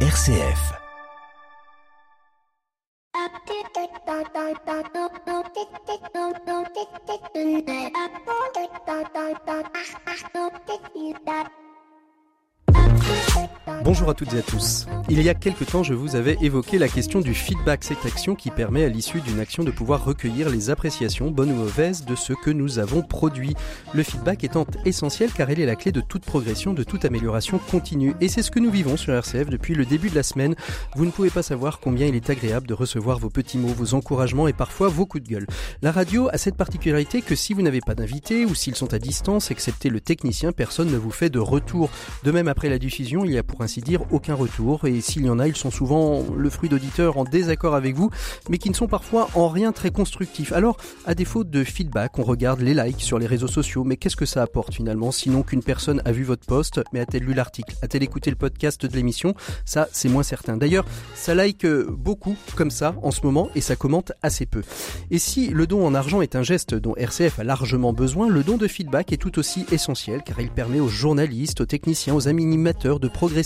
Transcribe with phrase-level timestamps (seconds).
[0.00, 0.76] RCF.
[13.82, 14.86] Bonjour à toutes et à tous.
[15.08, 18.36] Il y a quelque temps, je vous avais évoqué la question du feedback, cette action
[18.36, 22.14] qui permet à l'issue d'une action de pouvoir recueillir les appréciations, bonnes ou mauvaises, de
[22.14, 23.54] ce que nous avons produit.
[23.92, 27.58] Le feedback étant essentiel car il est la clé de toute progression, de toute amélioration
[27.58, 28.14] continue.
[28.20, 30.54] Et c'est ce que nous vivons sur RCF depuis le début de la semaine.
[30.94, 33.94] Vous ne pouvez pas savoir combien il est agréable de recevoir vos petits mots, vos
[33.94, 35.46] encouragements et parfois vos coups de gueule.
[35.82, 39.00] La radio a cette particularité que si vous n'avez pas d'invité ou s'ils sont à
[39.00, 41.90] distance, excepté le technicien, personne ne vous fait de retour.
[42.22, 45.24] De même, après la diffusion, il y a pour ainsi dire aucun retour et s'il
[45.24, 48.10] y en a, ils sont souvent le fruit d'auditeurs en désaccord avec vous,
[48.48, 50.52] mais qui ne sont parfois en rien très constructifs.
[50.52, 54.16] Alors, à défaut de feedback, on regarde les likes sur les réseaux sociaux, mais qu'est-ce
[54.16, 57.74] que ça apporte finalement Sinon qu'une personne a vu votre post, mais a-t-elle lu l'article?
[57.82, 59.34] A-t-elle écouté le podcast de l'émission?
[59.64, 60.56] Ça, c'est moins certain.
[60.56, 64.62] D'ailleurs, ça like beaucoup comme ça en ce moment et ça commente assez peu.
[65.10, 68.42] Et si le don en argent est un geste dont RCF a largement besoin, le
[68.42, 72.28] don de feedback est tout aussi essentiel car il permet aux journalistes, aux techniciens, aux
[72.28, 73.45] animateurs de progresser,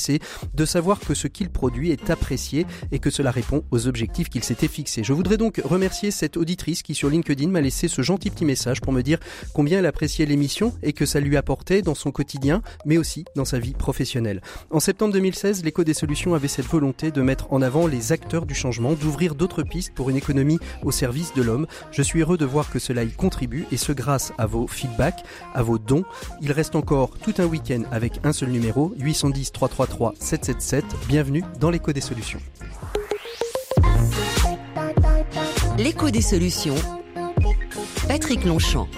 [0.54, 4.44] de savoir que ce qu'il produit est apprécié et que cela répond aux objectifs qu'il
[4.44, 5.04] s'était fixés.
[5.04, 8.80] Je voudrais donc remercier cette auditrice qui sur LinkedIn m'a laissé ce gentil petit message
[8.80, 9.18] pour me dire
[9.52, 13.44] combien elle appréciait l'émission et que ça lui apportait dans son quotidien, mais aussi dans
[13.44, 14.40] sa vie professionnelle.
[14.70, 18.46] En septembre 2016, l'écho des solutions avait cette volonté de mettre en avant les acteurs
[18.46, 21.66] du changement, d'ouvrir d'autres pistes pour une économie au service de l'homme.
[21.90, 25.24] Je suis heureux de voir que cela y contribue et ce grâce à vos feedbacks,
[25.54, 26.04] à vos dons.
[26.40, 30.84] Il reste encore tout un week-end avec un seul numéro, 810 333 777.
[31.08, 32.40] Bienvenue dans l'écho des solutions.
[35.78, 36.74] L'écho des solutions.
[38.08, 38.88] Patrick Longchamp.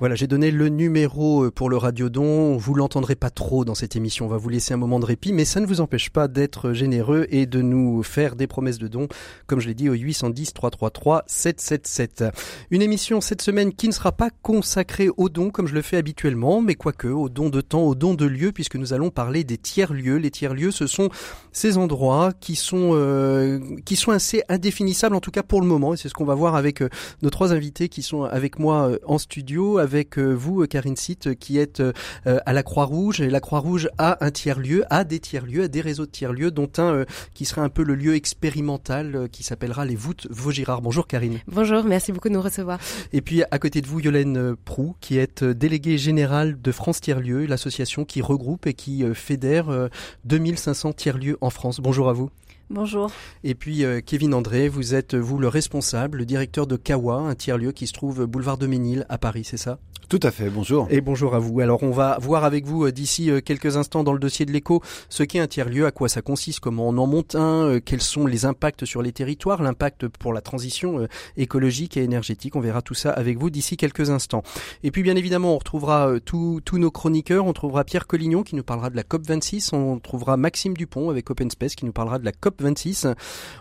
[0.00, 2.56] Voilà, j'ai donné le numéro euh, pour le radiodon.
[2.56, 4.26] Vous l'entendrez pas trop dans cette émission.
[4.26, 6.72] On va vous laisser un moment de répit, mais ça ne vous empêche pas d'être
[6.72, 9.08] généreux et de nous faire des promesses de dons,
[9.48, 12.26] comme je l'ai dit au 810 333 777.
[12.70, 15.96] Une émission cette semaine qui ne sera pas consacrée aux dons comme je le fais
[15.96, 19.42] habituellement, mais quoique aux dons de temps, aux dons de lieux, puisque nous allons parler
[19.42, 20.18] des tiers lieux.
[20.18, 21.08] Les tiers lieux, ce sont
[21.50, 25.94] ces endroits qui sont euh, qui sont assez indéfinissables, en tout cas pour le moment.
[25.94, 26.88] Et c'est ce qu'on va voir avec euh,
[27.22, 29.87] nos trois invités qui sont avec moi euh, en studio
[30.18, 31.92] euh, vous, Karine Sitt, qui êtes euh,
[32.24, 33.20] à la Croix-Rouge.
[33.20, 36.70] Et la Croix-Rouge a un tiers-lieu, a des tiers-lieux, a des réseaux de tiers-lieux, dont
[36.78, 37.04] un euh,
[37.34, 40.82] qui sera un peu le lieu expérimental qui s'appellera les voûtes Vaugirard.
[40.82, 41.38] Bonjour Karine.
[41.46, 42.78] Bonjour, merci beaucoup de nous recevoir.
[43.12, 47.46] Et puis à côté de vous, Yolaine Prou, qui est déléguée générale de France Tiers-Lieux,
[47.46, 49.88] l'association qui regroupe et qui fédère
[50.24, 51.80] 2500 tiers-lieux en France.
[51.80, 52.30] Bonjour à vous.
[52.70, 53.10] Bonjour.
[53.44, 57.34] Et puis euh, Kevin André, vous êtes vous le responsable, le directeur de Kawa, un
[57.34, 59.78] tiers-lieu qui se trouve boulevard de Ménil à Paris, c'est ça?
[60.08, 60.86] Tout à fait, bonjour.
[60.88, 61.60] Et bonjour à vous.
[61.60, 64.52] Alors on va voir avec vous euh, d'ici euh, quelques instants dans le dossier de
[64.52, 64.80] l'écho
[65.10, 68.26] ce qu'est un tiers-lieu, à quoi ça consiste, comment on en monte un, quels sont
[68.26, 72.56] les impacts sur les territoires, l'impact pour la transition écologique et énergétique.
[72.56, 74.42] On verra tout ça avec vous d'ici quelques instants.
[74.82, 78.62] Et puis bien évidemment, on retrouvera tous nos chroniqueurs, on trouvera Pierre Collignon qui nous
[78.62, 82.24] parlera de la COP26, on trouvera Maxime Dupont avec Open Space qui nous parlera de
[82.24, 83.08] la COP 26.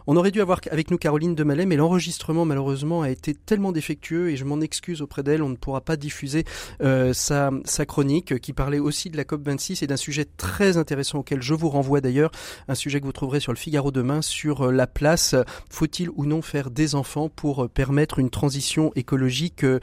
[0.07, 4.29] On aurait dû avoir avec nous Caroline Demalay, mais l'enregistrement malheureusement a été tellement défectueux
[4.29, 5.43] et je m'en excuse auprès d'elle.
[5.43, 6.36] On ne pourra pas diffuser
[6.81, 7.51] euh, sa,
[7.85, 11.53] chronique qui parlait aussi de la COP 26 et d'un sujet très intéressant auquel je
[11.53, 12.31] vous renvoie d'ailleurs,
[12.67, 15.35] un sujet que vous trouverez sur le Figaro demain sur euh, la place.
[15.69, 19.79] Faut-il ou non faire des enfants pour euh, permettre une transition écologique euh,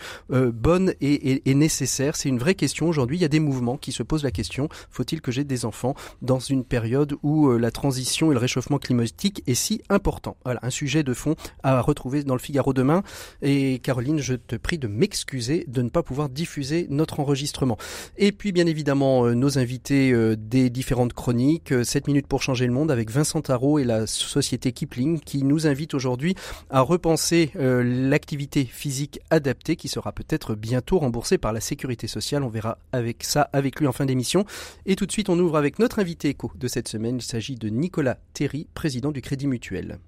[0.52, 2.16] bonne et, nécessaire?
[2.16, 3.18] C'est une vraie question aujourd'hui.
[3.18, 5.94] Il y a des mouvements qui se posent la question faut-il que j'ai des enfants
[6.22, 10.36] dans une période où la transition et le réchauffement climatique est si important?
[10.44, 13.02] Voilà, un sujet de fond à retrouver dans le Figaro demain.
[13.42, 17.78] Et Caroline, je te prie de m'excuser de ne pas pouvoir diffuser notre enregistrement.
[18.18, 22.42] Et puis, bien évidemment, euh, nos invités euh, des différentes chroniques, 7 euh, minutes pour
[22.42, 26.34] changer le monde avec Vincent Tarot et la société Kipling qui nous invitent aujourd'hui
[26.68, 32.42] à repenser l'activité physique adaptée qui sera peut-être bientôt remboursée par la sécurité sociale.
[32.42, 34.44] On verra avec ça avec lui en fin d'émission.
[34.84, 37.16] Et tout de suite, on ouvre avec notre invité éco de cette semaine.
[37.16, 39.98] Il s'agit de Nicolas Terry, président du Crédit Mutuel.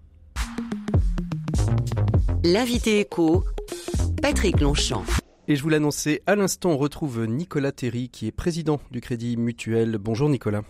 [2.44, 3.44] L'invité éco,
[4.20, 5.04] Patrick Longchamp.
[5.48, 9.36] Et je vous l'annonçais à l'instant, on retrouve Nicolas Terry qui est président du Crédit
[9.36, 9.96] Mutuel.
[9.96, 10.62] Bonjour Nicolas.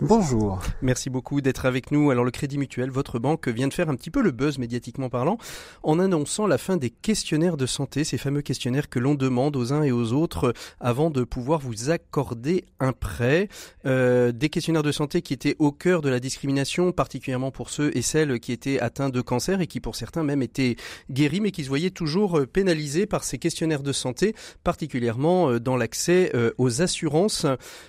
[0.00, 0.60] Bonjour.
[0.80, 2.10] Merci beaucoup d'être avec nous.
[2.10, 5.08] Alors le Crédit Mutuel, votre banque, vient de faire un petit peu le buzz médiatiquement
[5.08, 5.38] parlant
[5.84, 9.72] en annonçant la fin des questionnaires de santé, ces fameux questionnaires que l'on demande aux
[9.72, 13.48] uns et aux autres avant de pouvoir vous accorder un prêt.
[13.86, 17.96] Euh, des questionnaires de santé qui étaient au cœur de la discrimination, particulièrement pour ceux
[17.96, 20.74] et celles qui étaient atteints de cancer et qui pour certains même étaient
[21.10, 24.34] guéris, mais qui se voyaient toujours euh, pénalisés par ces questionnaires de santé,
[24.64, 27.46] particulièrement euh, dans l'accès aux assurances.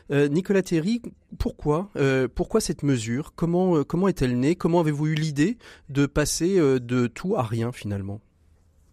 [0.10, 1.02] Nicolas Théry,
[1.38, 3.34] pourquoi euh, Pourquoi cette mesure?
[3.36, 4.56] Comment euh, comment est-elle née?
[4.56, 5.58] Comment avez-vous eu l'idée
[5.90, 8.22] de passer euh, de tout à rien finalement?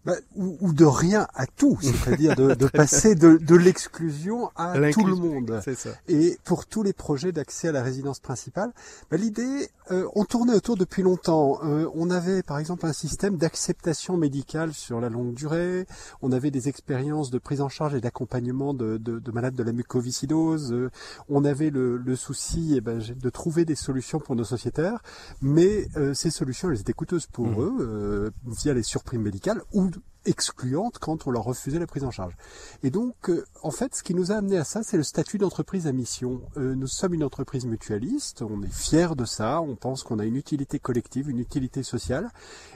[0.03, 5.05] Bah, ou, de rien à tout, c'est-à-dire de, de passer de, de l'exclusion à tout
[5.05, 5.61] le monde.
[5.61, 5.91] Ça.
[6.07, 8.71] Et pour tous les projets d'accès à la résidence principale,
[9.11, 11.59] bah, l'idée, euh, on tournait autour depuis longtemps.
[11.63, 15.85] Euh, on avait par exemple un système d'acceptation médicale sur la longue durée.
[16.23, 19.63] On avait des expériences de prise en charge et d'accompagnement de, de, de, malades de
[19.63, 20.71] la mucoviscidose.
[20.73, 20.89] Euh,
[21.29, 25.01] on avait le, le souci eh ben, de trouver des solutions pour nos sociétaires,
[25.41, 27.81] mais ces solutions, elles étaient coûteuses pour mmh.
[27.81, 29.90] eux via les surprimes médicales ou
[30.25, 32.35] excluantes quand on leur refusait la prise en charge.
[32.83, 35.37] Et donc, euh, en fait, ce qui nous a amené à ça, c'est le statut
[35.37, 36.41] d'entreprise à mission.
[36.57, 40.25] Euh, nous sommes une entreprise mutualiste, on est fiers de ça, on pense qu'on a
[40.25, 42.29] une utilité collective, une utilité sociale.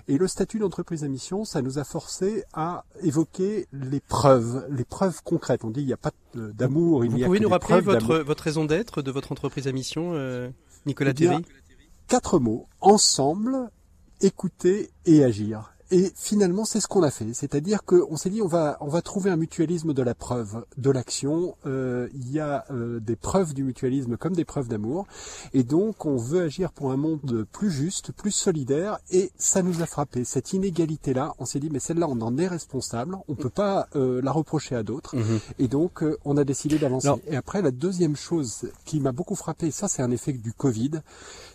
[0.08, 4.86] Et le statut d'entreprise à mission, ça nous a forcé à évoquer les preuves, les
[4.86, 5.64] preuves concrètes.
[5.64, 8.18] On dit il n'y a pas d'amour, il n'y a Vous pouvez nous rappeler votre,
[8.18, 10.50] votre raison d'être de votre entreprise à mission, euh,
[10.86, 11.46] Nicolas eh Thierry?
[12.08, 12.68] Quatre mots.
[12.82, 13.70] Ensemble,
[14.22, 15.75] écouter et agir.
[15.92, 17.26] Et finalement, c'est ce qu'on a fait.
[17.34, 20.90] C'est-à-dire qu'on s'est dit, on va, on va trouver un mutualisme de la preuve, de
[20.90, 21.56] l'action.
[21.66, 25.06] Euh, il y a euh, des preuves du mutualisme comme des preuves d'amour.
[25.54, 28.98] Et donc, on veut agir pour un monde plus juste, plus solidaire.
[29.12, 30.24] Et ça nous a frappé.
[30.24, 33.18] Cette inégalité-là, on s'est dit, mais celle-là, on en est responsable.
[33.28, 35.16] On peut pas euh, la reprocher à d'autres.
[35.16, 35.40] Mhm.
[35.60, 37.10] Et donc, on a décidé d'avancer.
[37.28, 40.92] Et après, la deuxième chose qui m'a beaucoup frappé, ça, c'est un effet du Covid,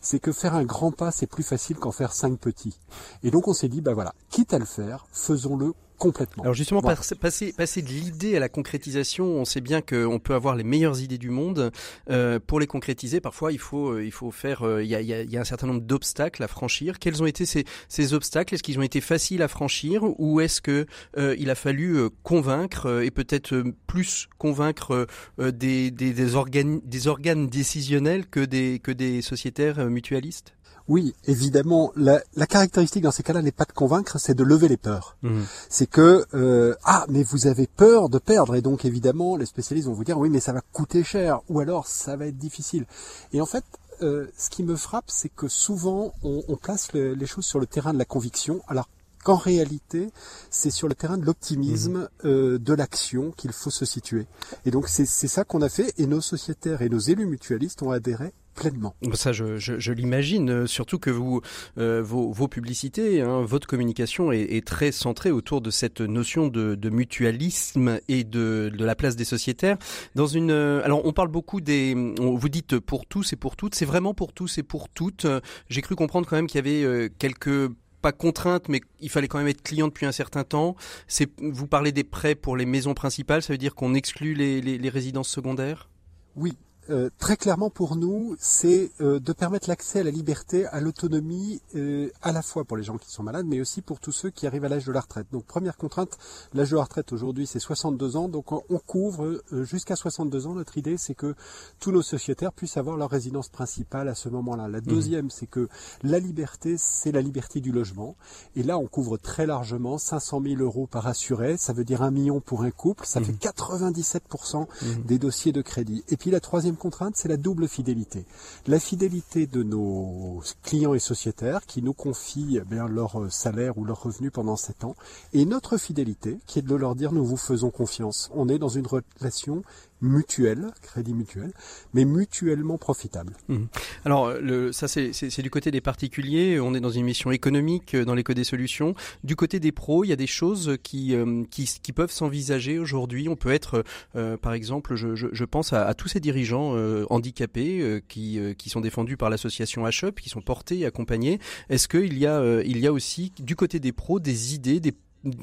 [0.00, 2.78] c'est que faire un grand pas, c'est plus facile qu'en faire cinq petits.
[3.22, 6.42] Et donc, on s'est dit, bah voilà, quitte à le faire, faisons-le complètement.
[6.42, 10.56] Alors justement, passer, passer de l'idée à la concrétisation, on sait bien qu'on peut avoir
[10.56, 11.70] les meilleures idées du monde.
[12.10, 14.62] Euh, pour les concrétiser, parfois, il faut, euh, il faut faire.
[14.62, 16.98] Euh, il y, a, y, a, un certain nombre d'obstacles à franchir.
[16.98, 18.54] Quels ont été ces, ces obstacles?
[18.54, 20.02] Est-ce qu'ils ont été faciles à franchir?
[20.18, 20.86] Ou est-ce que
[21.16, 25.06] il a fallu convaincre et peut-être plus convaincre
[25.38, 30.54] des, des, des, organes, des organes décisionnels que des, que des sociétaires mutualistes?
[30.90, 34.76] Oui, évidemment, la, caractéristique dans ces cas-là n'est pas de convaincre, c'est de lever les
[34.76, 35.16] peurs.
[35.22, 35.44] Mhm.
[35.68, 39.86] C'est que euh, ah, mais vous avez peur de perdre et donc évidemment les spécialistes
[39.86, 42.86] vont vous dire oui, mais ça va coûter cher ou alors ça va être difficile.
[43.32, 43.62] Et en fait,
[44.02, 47.92] euh, ce qui me frappe, c'est que souvent on, place les choses sur le terrain
[47.92, 48.88] de la conviction, alors
[49.22, 50.10] qu'en réalité,
[50.50, 52.08] c'est sur le terrain de l'optimisme mhm.
[52.24, 54.26] euh, de l'action qu'il faut se situer.
[54.66, 57.92] Et donc c'est ça qu'on a fait, et nos sociétaires et nos élus mutualistes ont
[57.92, 58.94] adhéré pleinement.
[59.14, 61.40] Ça, je, je, l'imagine, euh, surtout que vous,
[61.78, 66.48] euh, vos, vos, publicités, hein, votre communication est, est, très centrée autour de cette notion
[66.48, 69.78] de, de mutualisme et de, de, la place des sociétaires.
[70.14, 73.74] Dans une, euh, alors, on parle beaucoup des, vous dites pour tous et pour toutes,
[73.74, 75.26] c'est vraiment pour tous et pour toutes.
[75.68, 77.70] J'ai cru comprendre quand même qu'il y avait quelques
[78.02, 80.76] pas contraintes, mais il fallait quand même être client depuis un certain temps.
[81.06, 84.60] C'est, vous parlez des prêts pour les maisons principales, ça veut dire qu'on exclut les,
[84.60, 85.88] les, les résidences secondaires?
[86.36, 86.56] Oui,
[86.90, 91.60] euh, très clairement pour nous, c'est euh, de permettre l'accès à la liberté, à l'autonomie,
[91.76, 94.30] euh, à la fois pour les gens qui sont malades, mais aussi pour tous ceux
[94.30, 95.26] qui arrivent à l'âge de la retraite.
[95.30, 96.18] Donc première contrainte,
[96.52, 100.54] l'âge de la retraite aujourd'hui c'est 62 ans, donc on, couvre jusqu'à 62 ans.
[100.54, 101.34] Notre idée c'est que
[101.78, 104.66] tous nos sociétaires puissent avoir leur résidence principale à ce moment-là.
[104.68, 104.84] La mmh.
[104.84, 105.68] deuxième c'est que
[106.02, 108.16] la liberté c'est la liberté du logement,
[108.56, 112.10] et là on couvre très largement 500 000 euros par assuré, ça veut dire un
[112.10, 113.24] million pour un couple, ça mmh.
[113.24, 115.02] fait 97% mmh.
[115.04, 116.02] des dossiers de crédit.
[116.08, 118.24] Et puis la troisième contrainte, c'est la double fidélité.
[118.66, 123.78] La fidélité de nos clients et sociétaires qui nous confient eh bien, leur euh, salaire
[123.78, 124.96] ou leur revenu pendant sept ans,
[125.32, 128.30] et notre fidélité qui est de leur dire nous vous faisons confiance.
[128.34, 129.62] On est dans une relation
[130.00, 131.52] mutuel, crédit mutuel,
[131.92, 133.34] mais mutuellement profitable.
[133.48, 133.64] Mmh.
[134.04, 138.04] Alors, le, ça c'est du côté des particuliers, on est dans une mission économique euh,
[138.04, 138.94] dans l'éco des solutions.
[139.24, 142.78] Du côté des pros, il y a des choses qui, euh, qui, qui, peuvent s'envisager
[142.78, 143.28] aujourd'hui.
[143.28, 143.84] On peut être,
[144.16, 146.74] euh, par exemple, je, je, je, pense à, à, tous ces dirigeants
[147.10, 151.38] handicapés qui, qui sont défendus par l'association HUP, qui sont portés et accompagnés.
[151.68, 154.94] Est-ce qu'il y, a, il y a aussi, du côté des pros, des idées des,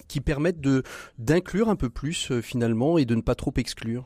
[0.08, 0.84] qui permettent de
[1.18, 4.06] d'inclure un peu plus finalement et de ne pas trop exclure?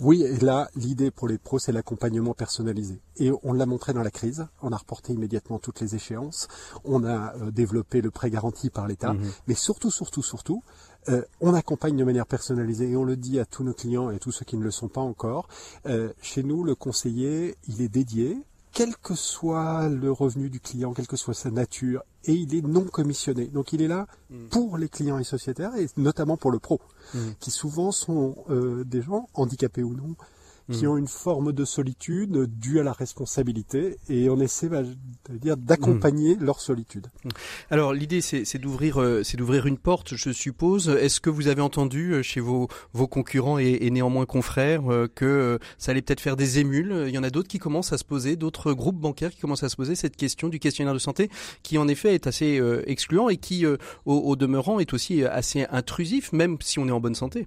[0.00, 3.00] Oui, et là, l'idée pour les pros, c'est l'accompagnement personnalisé.
[3.16, 4.46] Et on l'a montré dans la crise.
[4.62, 6.48] On a reporté immédiatement toutes les échéances.
[6.84, 9.14] On a euh, développé le prêt garanti par l'État.
[9.14, 9.30] Mhm.
[9.48, 10.62] Mais surtout, surtout, surtout,
[11.08, 14.16] Euh, on accompagne de manière personnalisée et on le dit à tous nos clients et
[14.16, 15.48] à tous ceux qui ne le sont pas encore.
[15.86, 18.38] Euh, chez nous, le conseiller, il est dédié,
[18.76, 22.60] quel que soit le revenu du client, quelle que soit sa nature, et il est
[22.60, 23.46] non commissionné.
[23.46, 24.48] Donc il est là mm.
[24.48, 26.78] pour les clients et sociétaires, et notamment pour le pro,
[27.14, 27.18] mm.
[27.40, 30.14] qui souvent sont euh, des gens, handicapés ou non,
[30.72, 30.88] qui mm.
[30.88, 34.82] ont une forme de solitude due à la responsabilité et on essaie bah,
[35.30, 36.44] dire d'accompagner mm.
[36.44, 37.06] leur solitude.
[37.24, 37.28] Mm.
[37.70, 40.88] Alors l'idée c'est d'ouvrir euh, c'est d'ouvrir une porte, je suppose.
[40.88, 45.08] Est-ce que vous avez entendu euh, chez vos vos concurrents et, et néanmoins confrères euh,
[45.12, 47.04] que ça allait peut-être faire des émules?
[47.06, 49.64] Il y en a d'autres qui commencent à se poser, d'autres groupes bancaires qui commencent
[49.64, 51.30] à se poser cette question du questionnaire de santé,
[51.62, 56.32] qui en effet est assez excluant et qui au, au demeurant est aussi assez intrusif,
[56.32, 57.46] même si on est en bonne santé.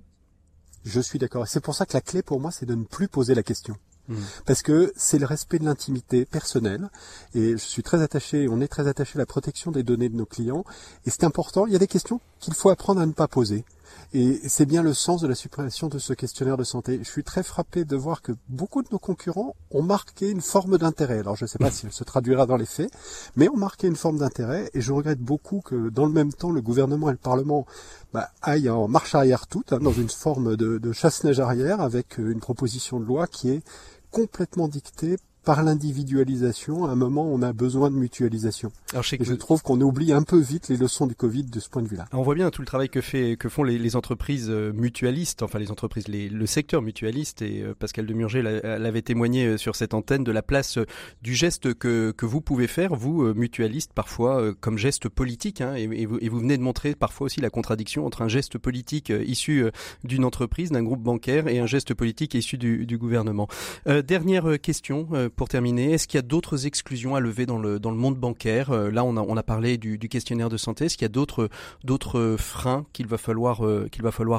[0.86, 1.48] Je suis d'accord.
[1.48, 3.76] C'est pour ça que la clé pour moi, c'est de ne plus poser la question.
[4.08, 4.18] Hmm.
[4.46, 6.90] Parce que c'est le respect de l'intimité personnelle
[7.36, 10.16] et je suis très attaché, on est très attaché à la protection des données de
[10.16, 10.66] nos clients
[11.06, 11.68] et c'est important.
[11.68, 13.66] Il y a des questions qu'il faut apprendre à ne pas poser.
[14.14, 17.00] Et c'est bien le sens de la suppression de ce questionnaire de santé.
[17.04, 20.78] Je suis très frappé de voir que beaucoup de nos concurrents ont marqué une forme
[20.78, 21.20] d'intérêt.
[21.20, 22.92] Alors je ne sais pas si elle se traduira dans les faits,
[23.36, 24.70] mais ont marqué une forme d'intérêt.
[24.74, 27.66] Et je regrette beaucoup que dans le même temps, le gouvernement et le Parlement
[28.14, 32.18] bah, aillent en marche arrière toute, hein, dans une forme de, de chasse-neige arrière, avec
[32.18, 33.64] une proposition de loi qui est
[34.12, 35.18] complètement dictée
[35.50, 38.72] par l'individualisation, à un moment on a besoin de mutualisation.
[38.92, 41.60] Alors, je, Et je trouve qu'on oublie un peu vite les leçons du Covid de
[41.60, 42.06] ce point de vue-là.
[42.14, 45.58] On voit bien tout le travail que, fait, que font les, entreprises euh, mutualistes, enfin
[45.58, 49.96] les entreprises, le secteur mutualiste, et euh, Pascal de Murger l'avait témoigné euh, sur cette
[49.96, 50.78] antenne de la place
[51.24, 55.88] du geste que, que vous pouvez faire, vous, mutualistes, parfois comme geste politique, hein, et,
[56.06, 59.66] vous, et, vous, venez de montrer parfois aussi la contradiction entre un geste politique issu
[60.04, 63.48] d'une entreprise, d'un groupe bancaire, et un geste politique issu du, du gouvernement.
[63.88, 65.10] dernière question
[65.40, 68.72] pour terminer, est-ce qu'il y a d'autres exclusions à lever dans le, monde bancaire?
[68.72, 70.84] Euh, Là, on a, parlé du, questionnaire de santé.
[70.84, 71.48] Est-ce qu'il y a d'autres,
[71.86, 73.88] d'autres freins qu'il va falloir, euh,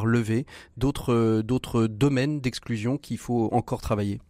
[0.04, 0.44] lever,
[0.76, 4.20] d'autres, domaines d'exclusion qu'il faut encore travailler?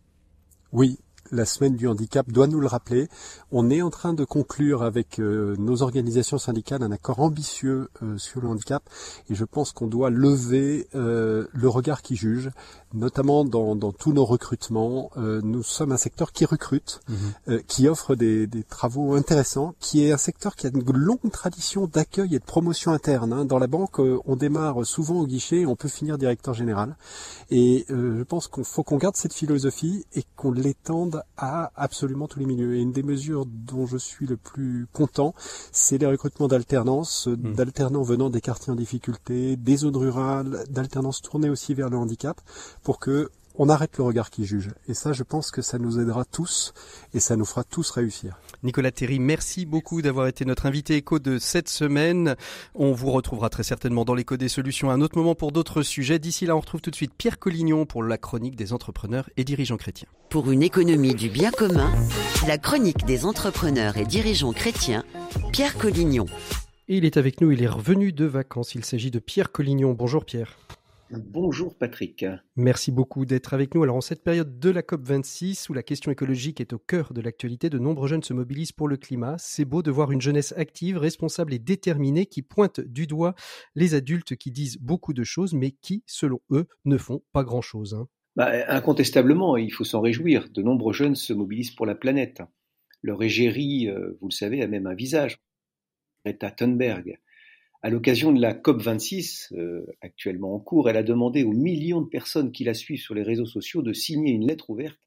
[0.70, 0.96] Oui,
[1.32, 3.08] la semaine du handicap doit nous le rappeler.
[3.52, 8.18] On est en train de conclure avec euh, nos organisations syndicales un accord ambitieux euh,
[8.18, 8.82] sur le handicap
[9.28, 12.50] et je pense qu'on doit lever euh, le regard qui juge,
[12.94, 15.10] notamment dans, tous nos recrutements.
[15.16, 17.62] nous sommes un secteur qui recrute, mhm.
[17.66, 22.34] qui offre des, travaux intéressants, qui est un secteur qui a une longue tradition d'accueil
[22.34, 23.32] et de promotion interne.
[23.32, 23.44] Hein.
[23.44, 26.96] Dans la banque, on démarre souvent au guichet et on peut finir directeur général.
[27.50, 32.38] Et je pense qu'on faut qu'on garde cette philosophie et qu'on l'étende à absolument tous
[32.38, 32.76] les milieux.
[32.76, 35.34] Et une des mesures dont je suis le plus content,
[35.72, 37.54] c'est les recrutements d'alternance, hmm.
[37.54, 42.40] d'alternants venant des quartiers en difficulté, des zones rurales, d'alternance tournée aussi vers le handicap,
[42.82, 44.70] pour que on arrête le regard qui juge.
[44.88, 46.72] Et ça, je pense que ça nous aidera tous
[47.12, 48.38] et ça nous fera tous réussir.
[48.62, 52.36] Nicolas Terry, merci beaucoup d'avoir été notre invité écho de cette semaine.
[52.74, 55.82] On vous retrouvera très certainement dans l'écho des solutions à un autre moment pour d'autres
[55.82, 56.18] sujets.
[56.18, 59.44] D'ici là, on retrouve tout de suite Pierre Collignon pour la chronique des entrepreneurs et
[59.44, 60.08] dirigeants chrétiens.
[60.30, 61.92] Pour une économie du bien commun,
[62.46, 65.04] la chronique des entrepreneurs et dirigeants chrétiens,
[65.52, 66.26] Pierre Collignon.
[66.88, 68.74] il est avec nous, il est revenu de vacances.
[68.74, 69.92] Il s'agit de Pierre Collignon.
[69.92, 70.56] Bonjour Pierre.
[71.12, 72.24] Bonjour Patrick.
[72.54, 73.82] Merci beaucoup d'être avec nous.
[73.82, 77.20] Alors en cette période de la COP26 où la question écologique est au cœur de
[77.20, 79.34] l'actualité, de nombreux jeunes se mobilisent pour le climat.
[79.36, 83.34] C'est beau de voir une jeunesse active, responsable et déterminée qui pointe du doigt
[83.74, 87.94] les adultes qui disent beaucoup de choses mais qui, selon eux, ne font pas grand-chose.
[87.94, 88.06] Hein.
[88.36, 90.48] Bah, incontestablement, il faut s'en réjouir.
[90.50, 92.40] De nombreux jeunes se mobilisent pour la planète.
[93.02, 95.40] Leur égérie, euh, vous le savez, a même un visage.
[96.24, 97.18] Greta Thunberg
[97.82, 102.08] à l'occasion de la COP26, euh, actuellement en cours, elle a demandé aux millions de
[102.08, 104.98] personnes qui la suivent sur les réseaux sociaux de signer une lettre ouverte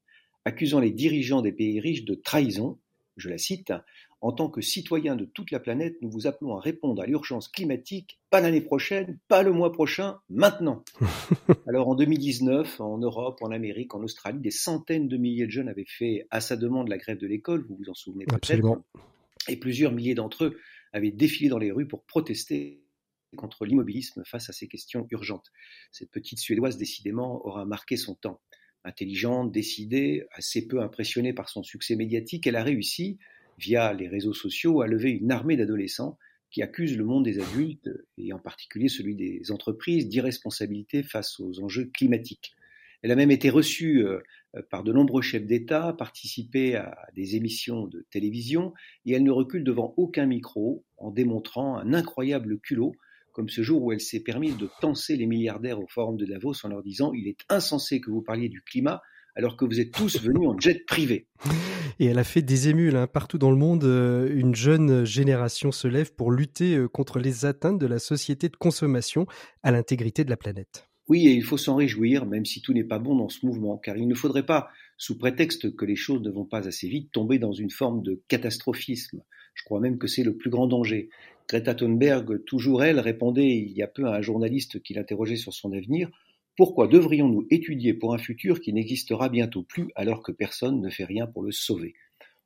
[0.44, 2.78] accusant les dirigeants des pays riches de trahison.
[3.16, 3.72] Je la cite
[4.20, 7.46] En tant que citoyens de toute la planète, nous vous appelons à répondre à l'urgence
[7.46, 10.82] climatique, pas l'année prochaine, pas le mois prochain, maintenant.
[11.68, 15.68] Alors en 2019, en Europe, en Amérique, en Australie, des centaines de milliers de jeunes
[15.68, 18.82] avaient fait à sa demande la grève de l'école, vous vous en souvenez peut-être.
[19.48, 20.56] Et plusieurs milliers d'entre eux
[20.94, 22.80] avaient défilé dans les rues pour protester
[23.36, 25.50] contre l'immobilisme face à ces questions urgentes.
[25.90, 28.40] Cette petite Suédoise, décidément, aura marqué son temps.
[28.84, 33.18] Intelligente, décidée, assez peu impressionnée par son succès médiatique, elle a réussi,
[33.58, 36.16] via les réseaux sociaux, à lever une armée d'adolescents
[36.50, 41.60] qui accusent le monde des adultes, et en particulier celui des entreprises, d'irresponsabilité face aux
[41.60, 42.54] enjeux climatiques.
[43.02, 44.20] Elle a même été reçue euh,
[44.70, 48.72] par de nombreux chefs d'État, participé à des émissions de télévision,
[49.04, 52.94] et elle ne recule devant aucun micro en démontrant un incroyable culot,
[53.32, 56.64] comme ce jour où elle s'est permise de tenser les milliardaires au forum de Davos
[56.64, 59.02] en leur disant Il est insensé que vous parliez du climat
[59.36, 61.26] alors que vous êtes tous venus en jet privé.
[61.98, 63.06] Et elle a fait des émules hein.
[63.06, 63.84] partout dans le monde.
[63.84, 68.48] Euh, une jeune génération se lève pour lutter euh, contre les atteintes de la société
[68.48, 69.26] de consommation
[69.62, 70.88] à l'intégrité de la planète.
[71.06, 73.76] Oui, et il faut s'en réjouir, même si tout n'est pas bon dans ce mouvement,
[73.76, 77.12] car il ne faudrait pas, sous prétexte que les choses ne vont pas assez vite,
[77.12, 79.22] tomber dans une forme de catastrophisme.
[79.54, 81.10] Je crois même que c'est le plus grand danger.
[81.46, 85.52] Greta Thunberg, toujours elle, répondait il y a peu à un journaliste qui l'interrogeait sur
[85.52, 86.10] son avenir
[86.56, 91.04] Pourquoi devrions-nous étudier pour un futur qui n'existera bientôt plus alors que personne ne fait
[91.04, 91.94] rien pour le sauver?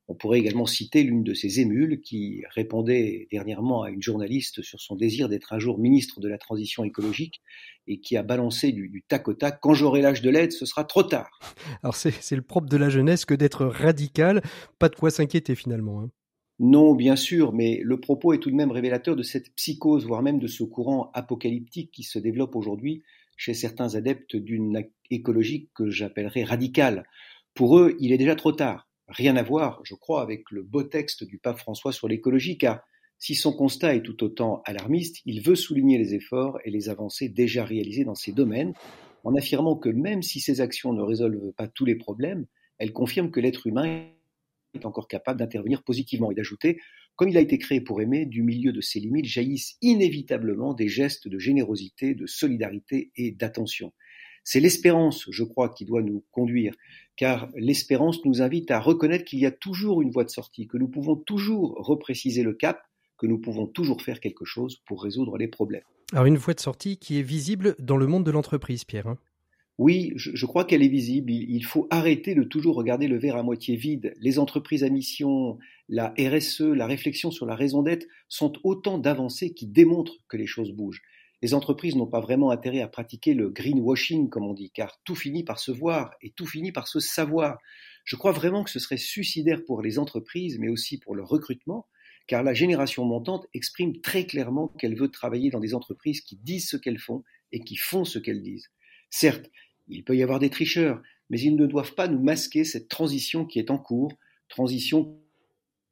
[0.09, 4.81] On pourrait également citer l'une de ces émules qui répondait dernièrement à une journaliste sur
[4.81, 7.43] son désir d'être un jour ministre de la transition écologique
[7.87, 10.85] et qui a balancé du, tac au tac Quand j'aurai l'âge de l'aide, ce sera
[10.85, 11.38] trop tard.
[11.83, 14.43] Alors c'est le propre de la jeunesse que d'être radical,
[14.79, 16.00] pas de quoi s'inquiéter finalement.
[16.00, 16.11] Hein.
[16.59, 20.23] Non, bien sûr, mais le propos est tout de même révélateur de cette psychose, voire
[20.23, 23.03] même de ce courant apocalyptique qui se développe aujourd'hui
[23.37, 27.05] chez certains adeptes d'une écologie que j'appellerais radicale.
[27.55, 30.83] Pour eux, il est déjà trop tard rien à voir, je crois, avec le beau
[30.83, 32.81] texte du pape François sur l'écologie, car
[33.19, 37.29] si son constat est tout autant alarmiste, il veut souligner les efforts et les avancées
[37.29, 38.75] déjà réalisées dans ces domaines,
[39.25, 42.47] en affirmant que même si ces actions ne résolvent pas tous les problèmes,
[42.79, 44.05] elles confirment que l'être humain
[44.75, 46.79] est encore capable d'intervenir positivement et d'ajouter,
[47.17, 50.88] comme il a été créé pour aimer, du milieu de ses limites jaillissent inévitablement des
[50.88, 53.93] gestes de générosité, de solidarité et d'attention.
[54.50, 56.73] C'est l'espérance, je crois, qui doit nous conduire,
[57.17, 60.78] car l'espérance nous invite à reconnaître qu'il y a toujours une voie de sortie, que
[60.78, 62.81] nous pouvons toujours repréciser le cap,
[63.19, 65.83] que nous pouvons toujours faire quelque chose pour résoudre les problèmes.
[66.12, 69.09] Alors une voie de sortie qui est visible dans le monde de l'entreprise, Pierre.
[69.09, 69.19] Hein.
[69.76, 71.31] oui, je, crois qu'elle est visible.
[71.31, 74.14] Il, faut arrêter de toujours regarder le verre à moitié vide.
[74.19, 75.59] Les entreprises à mission,
[75.90, 80.47] la RSE, la réflexion sur la raison d'être sont autant d'avancées qui démontrent que les
[80.47, 81.02] choses bougent
[81.42, 85.14] les entreprises n'ont pas vraiment intérêt à pratiquer le greenwashing, comme on dit, car tout
[85.14, 87.59] finit par se voir et tout finit par se savoir.
[88.04, 91.87] Je crois vraiment que ce serait suicidaire pour les entreprises, mais aussi pour leur recrutement,
[92.26, 96.68] car la génération montante exprime très clairement qu'elle veut travailler dans des entreprises qui disent
[96.68, 98.71] ce qu'elles font et qui font ce qu'elles disent.
[99.11, 99.50] Certes,
[99.88, 103.47] il peut y avoir des tricheurs, mais ils ne doivent pas nous masquer cette transition
[103.47, 104.12] qui est en cours,
[104.49, 105.21] transition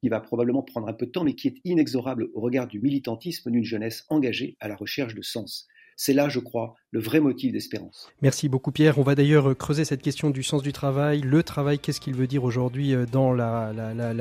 [0.00, 2.80] qui va probablement prendre un peu de temps, mais qui est inexorable au regard du
[2.80, 5.66] militantisme d'une jeunesse engagée à la recherche de sens.
[5.98, 8.10] C'est là, je crois, le vrai motif d'espérance.
[8.20, 8.98] Merci beaucoup Pierre.
[8.98, 11.22] On va d'ailleurs creuser cette question du sens du travail.
[11.22, 13.72] Le travail, qu'est-ce qu'il veut dire aujourd'hui euh, dans la,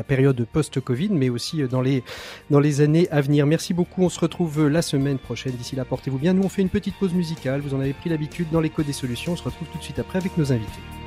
[0.08, 2.02] période post-Covid, mais aussi euh, dans les,
[2.50, 3.46] dans les années à venir.
[3.46, 4.04] Merci beaucoup.
[4.04, 5.54] On se retrouve euh, la semaine prochaine.
[5.54, 6.34] D'ici là, portez-vous bien.
[6.34, 7.60] Nous, on fait une petite pause musicale.
[7.60, 9.34] Vous en avez pris l'habitude dans l'écho des solutions.
[9.34, 11.05] On se retrouve tout de suite après avec nos invités.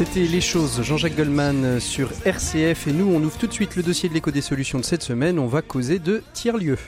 [0.00, 3.82] C'était Les choses, Jean-Jacques Goldman sur RCF et nous on ouvre tout de suite le
[3.82, 6.78] dossier de l'écho des solutions de cette semaine, on va causer de tiers-lieux.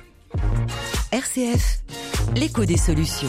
[1.13, 1.83] RCF,
[2.35, 3.29] l'écho des solutions.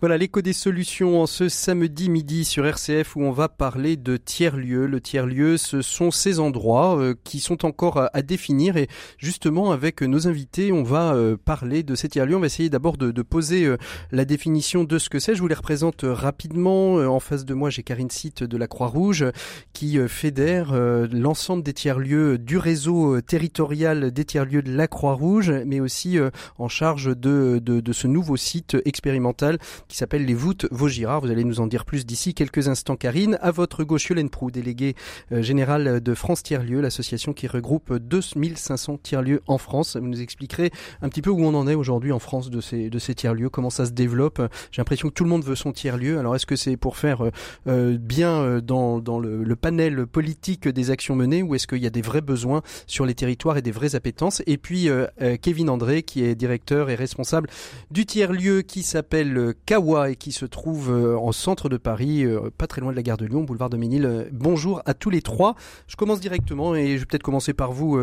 [0.00, 4.18] Voilà l'écho des solutions en ce samedi midi sur RCF où on va parler de
[4.18, 4.84] tiers-lieux.
[4.84, 10.02] Le tiers-lieu, ce sont ces endroits euh, qui sont encore à, définir et justement avec
[10.02, 12.36] nos invités, on va euh, parler de ces tiers-lieux.
[12.36, 13.78] On va essayer d'abord de, poser euh,
[14.12, 15.34] la définition de ce que c'est.
[15.34, 16.96] Je vous les représente rapidement.
[16.96, 19.24] en face de moi, j'ai Karine Sitt de la Croix-Rouge
[19.72, 20.74] qui fédère
[21.10, 26.18] l'ensemble des tiers-lieux du réseau territorial des tiers-lieux de la Croix-Rouge, mais aussi
[26.58, 31.20] en charge de, ce nouveau site expérimental qui s'appelle les voûtes Vaugirard.
[31.20, 33.38] Vous allez nous en dire plus d'ici quelques instants, Karine.
[33.40, 34.94] À votre gauche, Yolène Prou, déléguée
[35.32, 39.96] euh, générale de France Tiers-Lieux, l'association qui regroupe 2500 tiers-lieux en France.
[39.96, 40.70] Vous nous expliquerez
[41.02, 43.48] un petit peu où on en est aujourd'hui en France de ces, de ces tiers-lieux,
[43.48, 44.40] comment ça se développe.
[44.70, 46.18] J'ai l'impression que tout le monde veut son tiers-lieu.
[46.18, 47.30] Alors est-ce que c'est pour faire euh,
[47.68, 51.90] euh, bien dans, dans le, panel politique des actions menées ou est-ce qu'il y a
[51.90, 54.42] des vrais besoins sur les territoires et des vraies appétences?
[54.46, 54.88] Et puis
[55.40, 57.48] Kevin André, qui est directeur et responsable
[57.90, 62.48] du tiers-lieu qui s'appelle Kawa et qui se trouve euh, en centre de Paris, euh,
[62.56, 64.06] pas très loin de la gare de Lyon, boulevard de Ménil.
[64.06, 65.54] Euh, bonjour à tous les trois.
[65.86, 67.98] Je commence directement et je vais peut-être commencer par vous,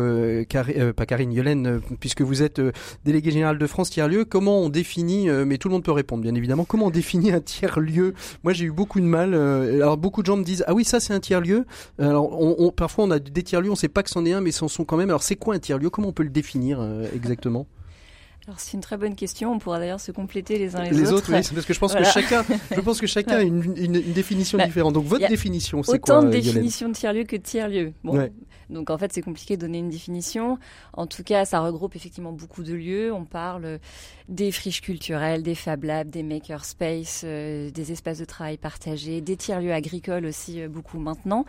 [0.94, 2.60] pas Karine, Yolène, puisque vous êtes
[3.04, 4.24] délégué général de France Tiers-Lieu.
[4.24, 7.40] Comment on définit, mais tout le monde peut répondre bien évidemment, comment on définit un
[7.40, 8.14] tiers-lieu?
[8.44, 9.34] Moi j'ai eu beaucoup de mal.
[9.34, 11.66] alors beaucoup de gens me disent, ah oui ça c'est un tiers-lieu.
[11.98, 14.52] Alors on, parfois on a des tiers-lieux, on sait pas que c'en est un, mais
[14.52, 15.08] c'en sont quand même.
[15.08, 15.90] Alors c'est quoi un tiers-lieu?
[15.90, 16.80] Comment on peut le définir
[17.14, 17.66] exactement?
[18.46, 19.52] Alors c'est une très bonne question.
[19.52, 21.00] On pourra d'ailleurs se compléter les uns les, autres.
[21.00, 23.74] Les autres, oui, parce que je pense que chacun, je pense que chacun a une,
[23.76, 24.92] une, définition bah, différente.
[24.92, 27.92] Donc votre définition, c'est quoi Autant de définitions de tiers lieu que de tiers lieu.
[28.02, 28.28] Bon,
[28.70, 30.58] donc en fait, c'est compliqué de donner une définition.
[30.92, 33.12] En tout cas, ça regroupe effectivement beaucoup de lieux.
[33.12, 33.78] On parle
[34.28, 39.36] des friches culturelles, des Fab Labs, des makerspace, euh, des espaces de travail partagés, des
[39.36, 41.44] tiers-lieux agricoles aussi euh, beaucoup maintenant.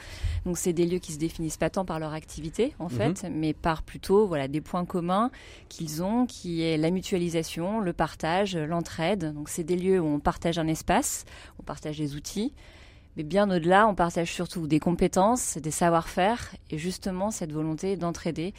[0.46, 2.90] Donc c'est des lieux qui se définissent pas tant par leur activité en mhm.
[2.90, 5.32] fait, mais par plutôt voilà des points communs
[5.70, 9.34] qu'ils ont, qui est la mutualisation, le partage, l'entraide.
[9.34, 11.24] Donc c'est des lieux où on partage un espace,
[11.60, 12.54] on partage des outils,
[13.18, 18.54] mais bien au-delà, on partage surtout des compétences, des savoir-faire et justement cette volonté d'entraider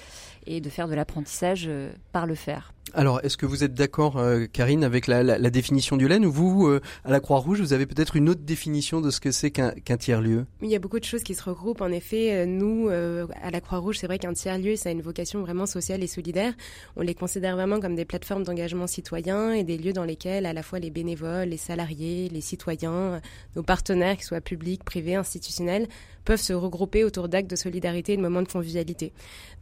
[0.46, 2.72] et de faire de l'apprentissage euh, par le faire.
[2.94, 6.24] Alors, est-ce que vous êtes d'accord, euh, Karine, avec la, la, la définition du LEN
[6.24, 9.32] ou vous, euh, à la Croix-Rouge, vous avez peut-être une autre définition de ce que
[9.32, 10.46] c'est qu'un tiers-lieu?
[10.62, 11.80] Il y a beaucoup de choses qui se regroupent.
[11.80, 15.66] En effet, nous, à la Croix-Rouge, c'est vrai qu'un tiers-lieu, ça a une vocation vraiment
[15.66, 16.54] sociale et solidaire.
[16.94, 20.52] On les considère vraiment comme des plateformes d'engagement citoyen et des lieux dans lesquels à
[20.52, 23.20] la fois les bénévoles, les salariés, les citoyens,
[23.56, 25.88] nos partenaires, qu'ils soient publics, privés, institutionnels,
[26.24, 29.12] peuvent se regrouper autour d'actes de solidarité et de moments de convivialité.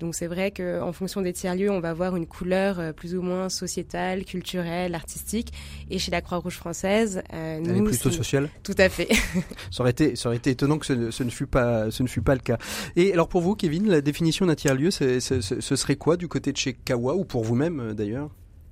[0.00, 3.22] Donc c'est vrai qu'en fonction des tiers-lieux, on va avoir une couleur euh, plus ou
[3.22, 5.52] moins sociétale, culturelle, artistique.
[5.90, 8.48] Et chez la Croix-Rouge française, euh, Elle nous, est plutôt sociale.
[8.62, 9.08] Tout à fait.
[9.70, 12.22] ça aurait été, ça aurait été étonnant que ce, ne fût pas, ce ne fut
[12.22, 12.58] pas le cas.
[12.96, 16.56] Et alors pour vous, Kevin, la définition d'un tiers-lieu, ce serait quoi du côté de
[16.56, 17.92] chez Kawa ou pour vous-même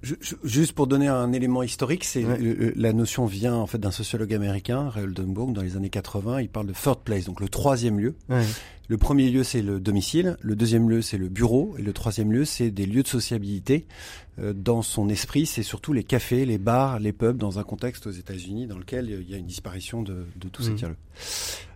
[0.03, 2.25] juste pour donner un élément historique, c'est
[2.77, 6.41] la notion vient en fait d'un sociologue américain, Ray Oldenburg, dans les années 80.
[6.41, 8.15] Il parle de third place, donc le troisième lieu.
[8.89, 10.37] Le premier lieu, c'est le domicile.
[10.43, 11.75] Le deuxième lieu, c'est le bureau.
[11.79, 13.87] Et le troisième lieu, c'est des lieux de sociabilité.
[14.39, 18.07] Euh, dans son esprit, c'est surtout les cafés, les bars, les pubs, dans un contexte
[18.07, 20.77] aux États-Unis dans lequel il y a une disparition de, de tous ces mmh.
[20.77, 20.97] tiers-lieux.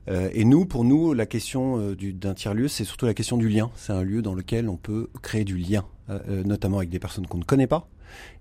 [0.08, 3.48] Euh, et nous, pour nous, la question euh, d'un tiers-lieu, c'est surtout la question du
[3.48, 3.70] lien.
[3.76, 5.84] C'est un lieu dans lequel on peut créer du lien,
[6.44, 7.88] notamment avec des personnes qu'on ne connaît pas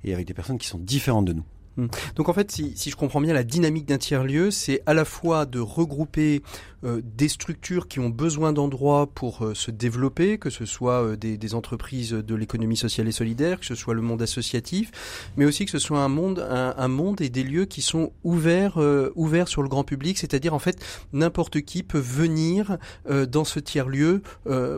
[0.04, 1.46] et avec des personnes qui sont différentes de nous.
[1.78, 1.88] Mmh.
[2.16, 5.06] Donc en fait, si, si, je comprends bien, la dynamique d'un tiers-lieu, c'est à la
[5.06, 6.42] fois de regrouper
[6.86, 11.16] euh, des structures qui ont besoin d'endroits pour euh, se développer, que ce soit euh,
[11.16, 14.92] des, des, entreprises de l'économie sociale et solidaire, que ce soit le monde associatif,
[15.36, 18.12] mais aussi que ce soit un monde, un, un monde et des lieux qui sont
[18.24, 18.78] ouverts,
[19.16, 20.84] ouverts sur le grand public, c'est-à-dire en fait
[21.14, 22.78] n'importe qui peut venir
[23.10, 24.22] dans ce tiers-lieu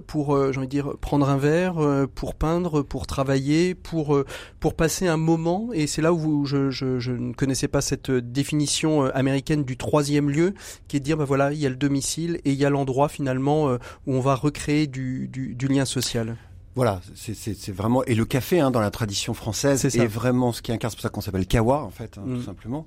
[0.05, 4.23] pour, j'ai envie de dire, prendre un verre, pour peindre, pour travailler, pour
[4.59, 5.69] pour passer un moment.
[5.73, 10.29] Et c'est là où je, je, je, ne connaissais pas cette définition américaine du troisième
[10.29, 10.53] lieu,
[10.87, 12.69] qui est de dire, ben voilà, il y a le demi et il y a
[12.69, 15.29] l'endroit finalement euh, où on va recréer du,
[15.69, 16.37] lien social.
[16.75, 20.71] Voilà, c'est vraiment et le café hein, dans la tradition française est, vraiment ce qui
[20.71, 22.43] incarne, c'est pour ça qu'on s'appelle kawa en fait, hein, tout mm.
[22.43, 22.85] simplement.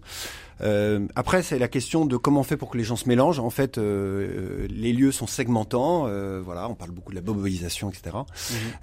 [0.60, 3.40] Euh, après, c'est la question de comment on fait pour que les gens se mélangent.
[3.40, 6.02] En fait, euh, les lieux sont segmentants.
[6.40, 8.16] voilà, on parle beaucoup de la boboisation, etc.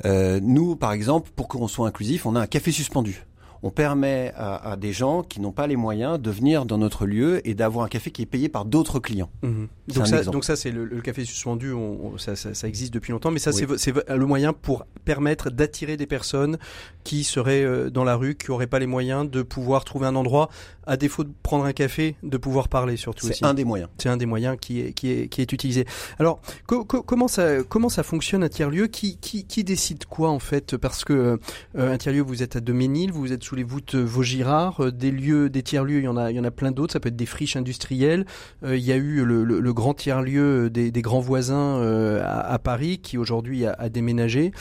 [0.03, 0.39] Mm-hmm.
[0.39, 3.25] nous, par exemple, pour qu'on soit inclusif, on a un café suspendu
[3.63, 7.47] on permet à, des gens qui n'ont pas les moyens de venir dans notre lieu
[7.47, 9.29] et d'avoir un café qui est payé par d'autres clients.
[9.41, 9.67] Mhm.
[9.87, 13.39] Donc, ça, donc, ça, c'est le, café suspendu, on, ça, ça, existe depuis longtemps, mais
[13.39, 16.57] ça c'est le moyen pour permettre d'attirer des personnes
[17.03, 20.15] qui seraient euh, dans la rue, qui n'auraient pas les moyens de pouvoir trouver un
[20.15, 20.49] endroit,
[20.85, 23.27] à défaut de prendre un café, de pouvoir parler surtout.
[23.27, 23.89] C'est un des moyens.
[23.97, 25.85] C'est un des moyens qui est, qui est, qui est utilisé.
[26.19, 30.77] Alors, comment, ça, comment ça fonctionne un tiers-lieu qui, qui, qui, décide quoi en fait?
[30.77, 31.39] Parce que
[31.77, 35.11] euh, un tiers-lieu, vous êtes à Doménil, vous êtes sous les voûtes Vaugirard, euh, des
[35.11, 36.93] lieux, des tiers-lieux, il y en a, il y en a plein d'autres.
[36.93, 38.25] Ça peut être des friches industrielles.
[38.63, 41.81] il y a eu le, grand tiers-lieu des, des, grands voisins
[42.23, 44.51] à, Paris qui aujourd'hui a, déménagé.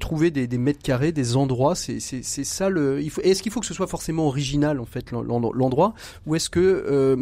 [0.00, 3.00] trouver des, mètres carrés, des endroits, c'est ça le.
[3.22, 5.94] Est-ce qu'il faut que ce soit forcément original en fait l'endroit,
[6.26, 7.16] ou est-ce que euh,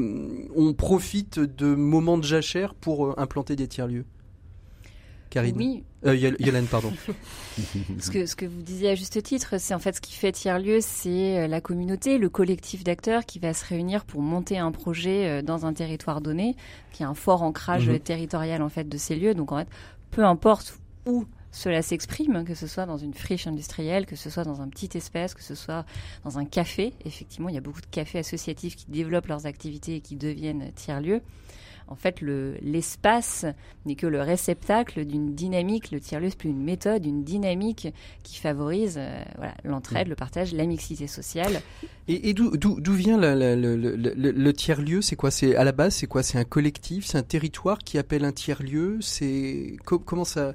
[0.54, 4.04] on profite de moments de jachère pour euh, implanter des tiers lieux
[5.30, 5.84] Karine Oui.
[6.04, 6.92] Euh, Yolène, pardon.
[8.00, 10.32] ce, que, ce que vous disiez à juste titre, c'est en fait ce qui fait
[10.32, 15.42] tiers-lieu, c'est la communauté, le collectif d'acteurs qui va se réunir pour monter un projet
[15.42, 16.56] dans un territoire donné,
[16.92, 18.00] qui a un fort ancrage mhm.
[18.00, 19.34] territorial en fait de ces lieux.
[19.34, 19.68] Donc en fait,
[20.10, 24.44] peu importe où cela s'exprime, que ce soit dans une friche industrielle, que ce soit
[24.44, 25.84] dans un petit espace, que ce soit
[26.24, 26.94] dans un café.
[27.04, 30.72] Effectivement, il y a beaucoup de cafés associatifs qui développent leurs activités et qui deviennent
[30.74, 31.20] tiers-lieux.
[31.92, 33.44] En fait, l'espace
[33.84, 35.90] n'est que le réceptacle d'une dynamique.
[35.90, 37.88] Le tiers-lieu, c'est plus une méthode, une dynamique
[38.22, 39.22] qui favorise euh,
[39.62, 41.60] l'entraide, le partage, la mixité sociale.
[42.08, 45.02] Et, d'où vient le, tiers-lieu?
[45.02, 45.30] C'est quoi?
[45.30, 46.22] C'est à la base, c'est quoi?
[46.22, 48.96] C'est un collectif, c'est un territoire qui appelle un tiers-lieu?
[49.02, 50.54] C'est comment ça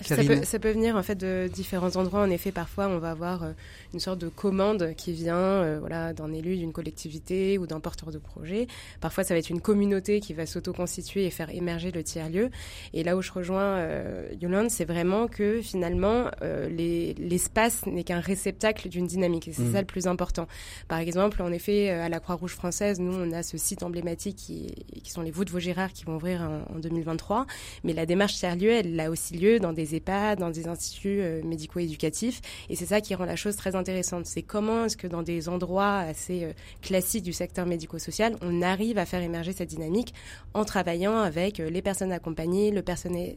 [0.00, 2.20] ça peut, ça peut, venir en fait de différents endroits.
[2.20, 3.52] En effet, parfois, on va avoir euh,
[3.94, 8.10] une sorte de commande qui vient euh, voilà, d'un élu, d'une collectivité ou d'un porteur
[8.10, 8.66] de projet.
[9.00, 12.50] Parfois, ça va être une communauté qui va s'auto-constituer et faire émerger le tiers-lieu.
[12.92, 18.20] Et là où je rejoins euh, Yolande, c'est vraiment que finalement, euh, l'espace n'est qu'un
[18.20, 19.48] réceptacle d'une dynamique.
[19.48, 19.72] Et c'est mmh.
[19.72, 20.48] ça le plus important.
[20.88, 24.74] Par exemple, en effet, à la Croix-Rouge française, nous, on a ce site emblématique qui,
[25.02, 27.46] qui sont les voûtes Vaugirard qui vont ouvrir en, en 2023.
[27.84, 32.40] Mais la démarche tiers-lieu, elle a aussi lieu dans des EHPAD, dans des instituts médico-éducatifs.
[32.68, 34.26] Et c'est ça qui rend la chose très intéressante.
[34.26, 36.52] C'est comment est-ce que dans des endroits assez euh,
[36.82, 40.14] classiques du secteur médico-social, on arrive à faire émerger cette dynamique
[40.54, 43.34] en travaillant avec euh, les personnes accompagnées, le personnel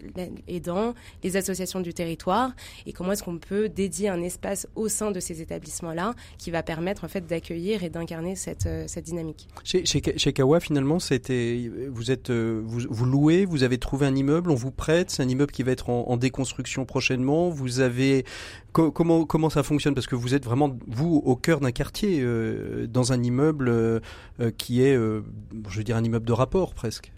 [0.47, 0.93] aidant,
[1.23, 2.51] les associations du territoire,
[2.85, 6.63] et comment est-ce qu'on peut dédier un espace au sein de ces établissements-là qui va
[6.63, 9.47] permettre en fait d'accueillir et d'incarner cette, euh, dynamique.
[9.63, 14.55] Chez Kawa, finalement, c'était vous êtes vous, vous, louez, vous avez trouvé un immeuble, on
[14.55, 17.49] vous prête, c'est un immeuble qui va être en, en déconstruction prochainement.
[17.49, 18.25] Vous avez
[18.71, 19.93] comment comment ça fonctionne?
[19.93, 23.99] Parce que vous êtes vraiment vous au cœur d'un quartier, euh, dans un immeuble euh,
[24.39, 27.11] euh, qui est, je veux dire, un immeuble de rapport presque.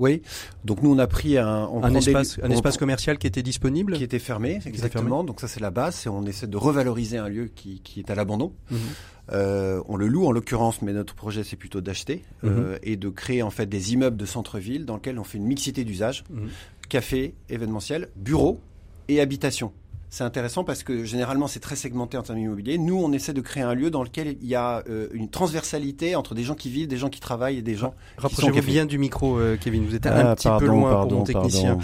[0.00, 0.22] Oui,
[0.64, 4.02] donc nous on a pris un, un espace, un espace commercial qui était disponible, qui
[4.02, 5.22] était fermé, exactement.
[5.22, 8.10] Donc ça c'est la base, et on essaie de revaloriser un lieu qui, qui est
[8.10, 8.52] à l'abandon.
[8.72, 8.78] Mhm.
[9.88, 12.76] on le loue en l'occurrence, mais notre projet c'est plutôt d'acheter mhm.
[12.82, 15.84] et de créer en fait des immeubles de centre-ville dans lesquels on fait une mixité
[15.84, 16.48] d'usage, mhm.
[16.94, 18.60] Café, événementiel, bureau
[19.08, 19.72] et habitation
[20.14, 22.78] c'est intéressant parce que généralement c'est très segmenté en termes immobiliers.
[22.78, 26.14] Nous, on essaie de créer un lieu dans lequel il y a euh, une transversalité
[26.14, 28.96] entre des gens qui vivent, des gens qui travaillent et des gens Rapprochez-vous bien du
[28.96, 29.84] micro, euh, Kevin.
[29.84, 31.78] Vous êtes un ah, petit peu loin pour mon technicien.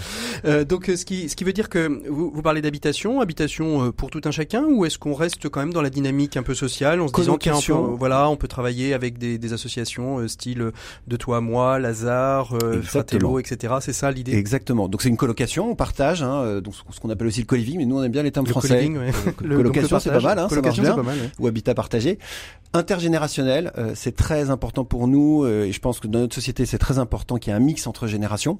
[0.45, 4.09] Euh, donc, ce qui, ce qui veut dire que vous, vous parlez d'habitation, habitation pour
[4.09, 7.01] tout un chacun, ou est-ce qu'on reste quand même dans la dynamique un peu sociale,
[7.01, 10.71] en se disant qu'on voilà, on peut travailler avec des, des associations style
[11.05, 13.73] de toi à moi, Lazare, Fratello, etc.
[13.81, 14.37] C'est ça l'idée?
[14.37, 14.87] Exactement.
[14.87, 17.85] Donc c'est une colocation, on partage, hein, donc ce qu'on appelle aussi le co-living, mais
[17.85, 18.87] nous on aime bien les termes français.
[19.41, 20.95] le, colocation, c'est pas mal, hein, marche bien.
[21.39, 22.17] Ou habitat partagé.
[22.73, 26.65] Intergénérationnel, euh, c'est très important pour nous euh, et je pense que dans notre société,
[26.65, 28.59] c'est très important qu'il y ait un mix entre générations,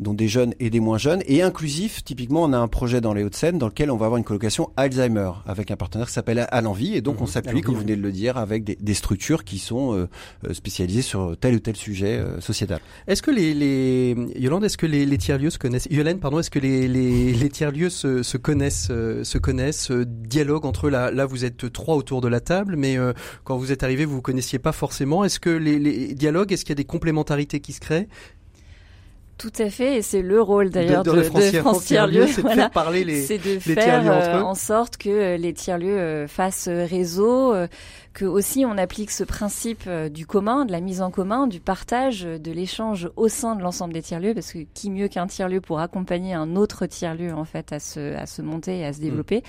[0.00, 1.22] dont des jeunes et des moins jeunes.
[1.26, 4.18] Et inclusif, typiquement, on a un projet dans les Hauts-de-Seine dans lequel on va avoir
[4.18, 6.96] une colocation Alzheimer avec un partenaire qui s'appelle À l'envie.
[6.96, 7.30] Et donc, on mhm.
[7.30, 10.08] s'appuie, comme vous venez de le dire, avec des, des structures qui sont euh,
[10.52, 12.80] spécialisées sur tel ou tel sujet sociétal.
[13.06, 14.16] Est-ce que les, les...
[14.36, 15.86] Yolande, est-ce que les, les tiers-lieux se connaissent?
[15.92, 20.04] Yolène, pardon, est-ce que les, les, les tiers-lieux se, se connaissent euh, se connaissent, euh,
[20.06, 23.12] dialogue entre là, là vous êtes trois autour de la table, mais euh,
[23.44, 25.24] quand vous êtes arrivé, vous vous connaissiez pas forcément.
[25.24, 28.08] Est-ce que les, les dialogues, est-ce qu'il y a des complémentarités qui se créent?
[29.36, 32.48] Tout à fait, et c'est le rôle d'ailleurs de, de, de, France Tiers-Lieux, c'est de
[32.48, 37.52] faire parler les, c'est de faire en sorte que les tiers-lieux fassent réseau,
[38.14, 42.22] que aussi on applique ce principe du commun, de la mise en commun, du partage,
[42.22, 45.80] de l'échange au sein de l'ensemble des tiers-lieux, parce que qui mieux qu'un tiers-lieu pour
[45.80, 49.02] accompagner un autre tiers-lieu en fait à se, à se monter et à se mm.
[49.02, 49.42] développer.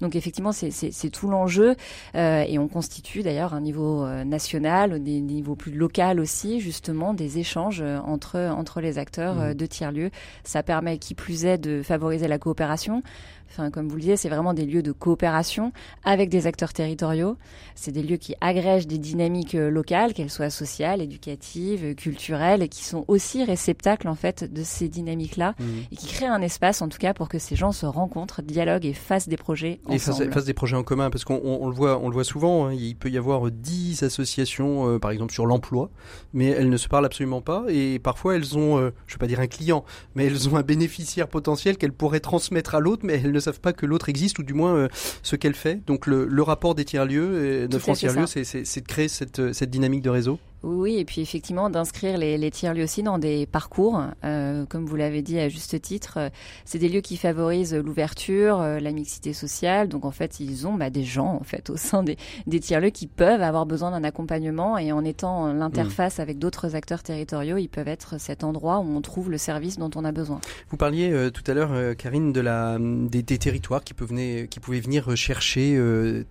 [0.00, 1.76] Donc effectivement, c'est tout l'enjeu
[2.14, 7.82] et on constitue d'ailleurs un niveau national, au niveau plus local aussi, justement, des échanges
[8.06, 9.54] entre, entre les acteurs mm.
[9.54, 10.10] de tiers-lieux.
[10.42, 13.02] Ça permet, qui plus est, de favoriser la coopération.
[13.50, 15.72] Enfin, comme vous le disiez, c'est vraiment des lieux de coopération
[16.04, 17.36] avec des acteurs territoriaux.
[17.74, 22.68] C'est des lieux qui agrègent des dynamiques euh, locales, qu'elles soient sociales, éducatives, culturelles, et
[22.68, 25.64] qui sont aussi réceptacles en fait de ces dynamiques-là, mmh.
[25.92, 28.86] et qui créent un espace, en tout cas, pour que ces gens se rencontrent, dialoguent
[28.86, 30.28] et fassent des projets ensemble.
[30.28, 32.66] Et fassent, des projets en commun, parce qu'on le voit, on le voit souvent.
[32.66, 32.74] Hein.
[32.74, 35.90] il peut y avoir dix associations, euh, par exemple sur l'emploi,
[36.32, 39.20] mais elles ne se parlent absolument pas, et parfois elles ont, euh, je ne vais
[39.20, 43.02] pas dire un client, mais elles ont un bénéficiaire potentiel qu'elles pourraient transmettre à l'autre,
[43.04, 44.88] mais elles ne savent pas que l'autre existe ou du moins euh,
[45.22, 45.84] ce qu'elle fait.
[45.86, 50.02] Donc le, le rapport des tiers-lieux, de France Tiers-Lieux, c'est de créer cette, cette dynamique
[50.02, 50.38] de réseau.
[50.66, 54.96] Oui, et puis effectivement d'inscrire les, les tiers-lieux aussi dans des parcours, euh, comme vous
[54.96, 56.14] l'avez dit à juste titre.
[56.16, 56.28] Euh,
[56.64, 59.88] c'est des lieux qui favorisent l'ouverture, euh, la mixité sociale.
[59.88, 62.16] Donc en fait, ils ont bah, des gens en fait au sein des,
[62.48, 67.04] des tiers-lieux qui peuvent avoir besoin d'un accompagnement et en étant l'interface avec d'autres acteurs
[67.04, 70.40] territoriaux, ils peuvent être cet endroit où on trouve le service dont on a besoin.
[70.70, 74.80] Vous parliez tout à l'heure, Karine, de la des, des, territoires qui pouvaient qui pouvaient
[74.80, 75.80] venir chercher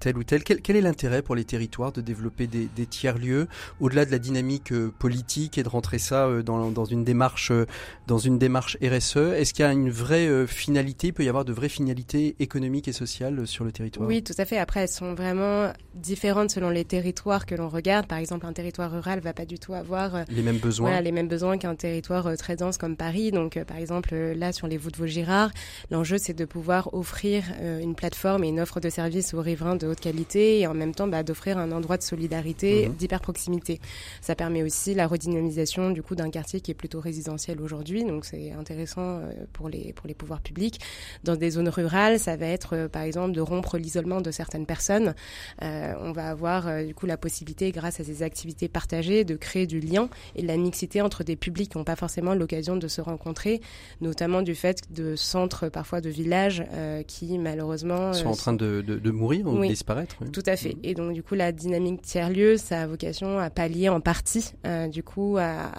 [0.02, 0.43] tel ou tel.
[0.43, 3.48] Quel, quel est l'intérêt pour les territoires de développer des, des tiers-lieux
[3.80, 7.52] au-delà de la dynamique euh, politique et de rentrer ça euh, dans, dans une démarche
[7.52, 7.66] euh,
[8.08, 9.18] dans une démarche RSE.
[9.18, 12.88] Est-ce qu'il y a une vraie finalité Il peut y avoir de vraies finalités économiques
[12.88, 14.08] et sociales sur le territoire?
[14.08, 14.58] Oui, tout à fait.
[14.58, 18.06] Après, elles sont vraiment différentes selon les territoires que l'on regarde.
[18.08, 20.90] Par exemple, un territoire rural va pas du tout avoir les mêmes besoins.
[20.90, 23.32] Voilà, les mêmes besoins qu'un territoire très dense comme Paris.
[23.32, 25.50] Donc, par exemple, là sur les voûtes Vaugirard,
[25.90, 27.44] l'enjeu c'est de pouvoir offrir
[27.82, 30.94] une plateforme et une offre de services aux riverains de haute qualité et en même
[30.94, 32.94] temps bah, d'offrir un endroit de solidarité, mmh.
[32.94, 33.80] d'hyper proximité.
[34.21, 38.25] Ça permet aussi la redynamisation du coup d'un quartier qui est plutôt résidentiel aujourd'hui, donc
[38.25, 40.80] c'est intéressant euh, pour les pour les pouvoirs publics.
[41.23, 44.65] Dans des zones rurales, ça va être euh, par exemple de rompre l'isolement de certaines
[44.65, 45.15] personnes.
[45.62, 49.67] Euh, on va avoir du coup la possibilité, grâce à ces activités partagées, de créer
[49.67, 52.88] du lien et de la mixité entre des publics qui n'ont pas forcément l'occasion de
[52.88, 53.62] se rencontrer,
[54.01, 56.63] notamment du fait de centres parfois de villages
[57.08, 60.17] qui malheureusement sont en train de, de, mourir ou de disparaître.
[60.32, 60.75] Tout à fait.
[60.75, 60.80] Mmh.
[60.84, 64.53] Et donc du coup la dynamique tiers lieu, ça a vocation à pallier en partie
[64.65, 65.71] euh, du coup à,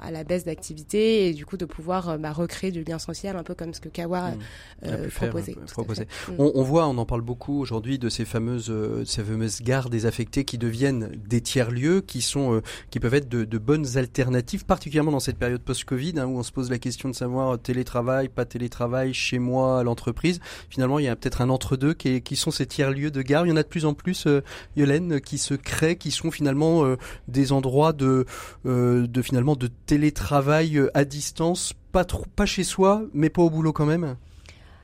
[0.00, 3.36] à, la baisse d'activité et du coup de pouvoir euh, bah, recréer du lien social
[3.36, 4.38] un peu comme ce que Kawa mmh.
[4.86, 5.56] euh, proposait.
[5.56, 6.32] Mmh.
[6.38, 8.72] On, on, voit, on en parle beaucoup aujourd'hui de ces fameuses
[9.04, 13.44] ces fameuses gares désaffectées qui deviennent des tiers lieux qui sont qui peuvent être de,
[13.44, 17.08] de, bonnes alternatives, particulièrement dans cette période post-Covid hein, où on se pose la question
[17.08, 20.40] de savoir télétravail, pas télétravail, chez moi, à l'entreprise.
[20.70, 23.46] Finalement, il y a peut-être un entre-deux qui, qui, sont ces tiers lieux de gare.
[23.46, 24.28] Il y en a de plus en plus,
[24.76, 26.84] Yolène, qui se créent, qui sont finalement
[27.28, 28.24] des endroits de
[28.66, 33.42] euh, de, finalement de télétravail euh, à distance, pas trop, pas chez soi, mais pas
[33.42, 34.16] au boulot quand même?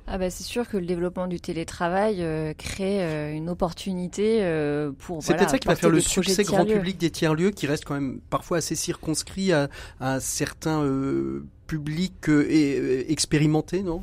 [0.08, 4.40] Ah bah c'est sûr que le développement du télétravail euh, crée une opportunité
[4.98, 5.22] pour.
[5.22, 7.85] C'est peut-être ça qui va faire le succès grand public des tiers lieux, qui reste
[7.85, 9.68] quand même parfois assez circonscrit à,
[10.00, 10.85] à certains
[11.68, 12.28] publics
[13.08, 14.02] expérimentés, non?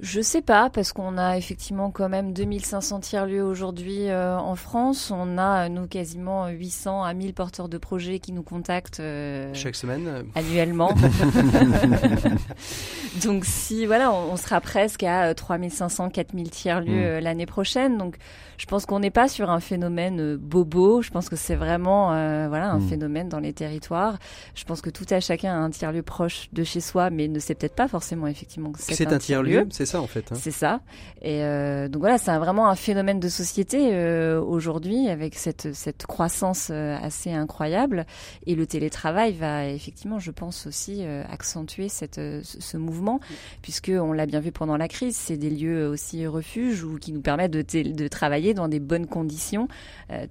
[0.00, 5.10] Je sais pas, parce qu'on a effectivement quand même 2500 tiers-lieux aujourd'hui euh, en France.
[5.10, 9.74] On a, nous, quasiment 800 à 1000 porteurs de projets qui nous contactent euh, chaque
[9.74, 10.94] semaine, annuellement.
[13.24, 17.20] Donc, si, voilà, on, sera presque à 3500, 4000 tiers-lieux mm.
[17.20, 17.98] l'année prochaine.
[17.98, 18.18] Donc,
[18.56, 21.02] je pense qu'on n'est pas sur un phénomène bobo.
[21.02, 22.10] Je pense que c'est vraiment,
[22.48, 22.88] voilà, un mm.
[22.88, 24.18] phénomène dans les territoires.
[24.54, 27.40] Je pense que tout à chacun a un tiers-lieu proche de chez soi, mais ne
[27.40, 30.30] sait peut-être pas forcément effectivement que c'est un, tiers-lieu ça en fait.
[30.30, 30.36] Hein.
[30.38, 30.80] C'est ça.
[31.22, 36.06] Et euh, donc voilà, c'est vraiment un phénomène de société euh, aujourd'hui avec cette, cette
[36.06, 38.06] croissance euh, assez incroyable.
[38.46, 43.20] Et le télétravail va effectivement, je pense aussi, accentuer cette, ce mouvement,
[43.62, 47.12] puisque on l'a bien vu pendant la crise, c'est des lieux aussi refuges ou qui
[47.12, 49.68] nous permettent de, de travailler dans des bonnes conditions,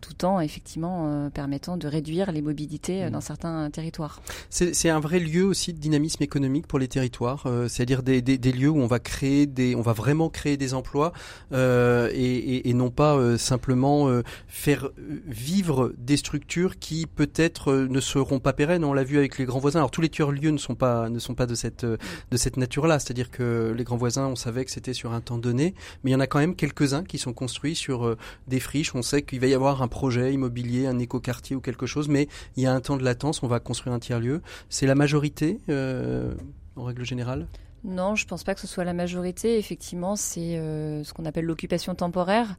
[0.01, 3.09] tout en effectivement permettant de réduire les mobilités mmh.
[3.09, 4.21] dans certains territoires.
[4.49, 8.51] C'est un vrai lieu aussi de dynamisme économique pour les territoires, c'est-à-dire des, des, des
[8.51, 11.13] lieux où on va créer on va vraiment créer des emplois
[11.53, 14.89] euh, et, non pas euh, simplement euh, faire
[15.27, 18.83] vivre des structures qui peut-être ne seront pas pérennes.
[18.83, 19.79] On l'a vu avec les grands voisins.
[19.79, 22.57] Alors tous les tueurs lieux ne sont pas ne sont pas de cette de cette
[22.57, 22.99] nature-là.
[22.99, 26.13] C'est-à-dire que les grands voisins, on savait que c'était sur un temps donné, mais il
[26.13, 28.15] y en a quand même quelques-uns qui sont construits sur
[28.47, 28.93] des friches.
[28.95, 32.27] On sait qu'il va y avoir un projet immobilier, un écoquartier ou quelque chose, mais
[32.55, 33.43] il y a un temps de latence.
[33.43, 34.41] On va construire un tiers lieu.
[34.69, 35.59] C'est la majorité
[36.77, 37.47] en règle générale?
[37.83, 39.57] Non, je pense pas que ce soit la majorité.
[39.57, 40.57] Effectivement, c'est
[41.03, 42.55] ce qu'on appelle l'occupation temporaire.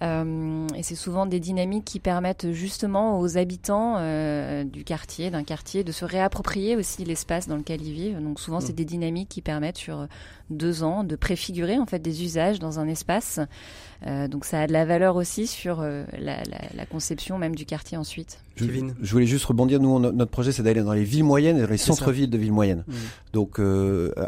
[0.00, 5.44] Euh, et c'est souvent des dynamiques qui permettent justement aux habitants euh, du quartier, d'un
[5.44, 8.22] quartier, de se réapproprier aussi l'espace dans lequel ils vivent.
[8.22, 8.76] Donc souvent, c'est mm.
[8.76, 10.06] des dynamiques qui permettent sur
[10.50, 13.40] deux ans de préfigurer en fait des usages dans un espace.
[14.06, 16.42] Euh, donc ça a de la valeur aussi sur la, la,
[16.74, 18.40] la, conception même du quartier ensuite.
[18.56, 18.66] Je,
[19.00, 19.78] je voulais juste rebondir.
[19.78, 22.52] Nous, notre projet, c'est d'aller dans les villes moyennes et dans les centres-villes de villes
[22.52, 22.84] moyennes.
[22.88, 22.92] Mm.
[23.32, 23.60] Donc,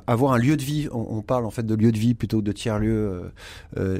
[0.06, 2.38] avoir un lieu de vie, on, on, parle en fait de lieu de vie plutôt
[2.38, 3.32] que de tiers-lieu.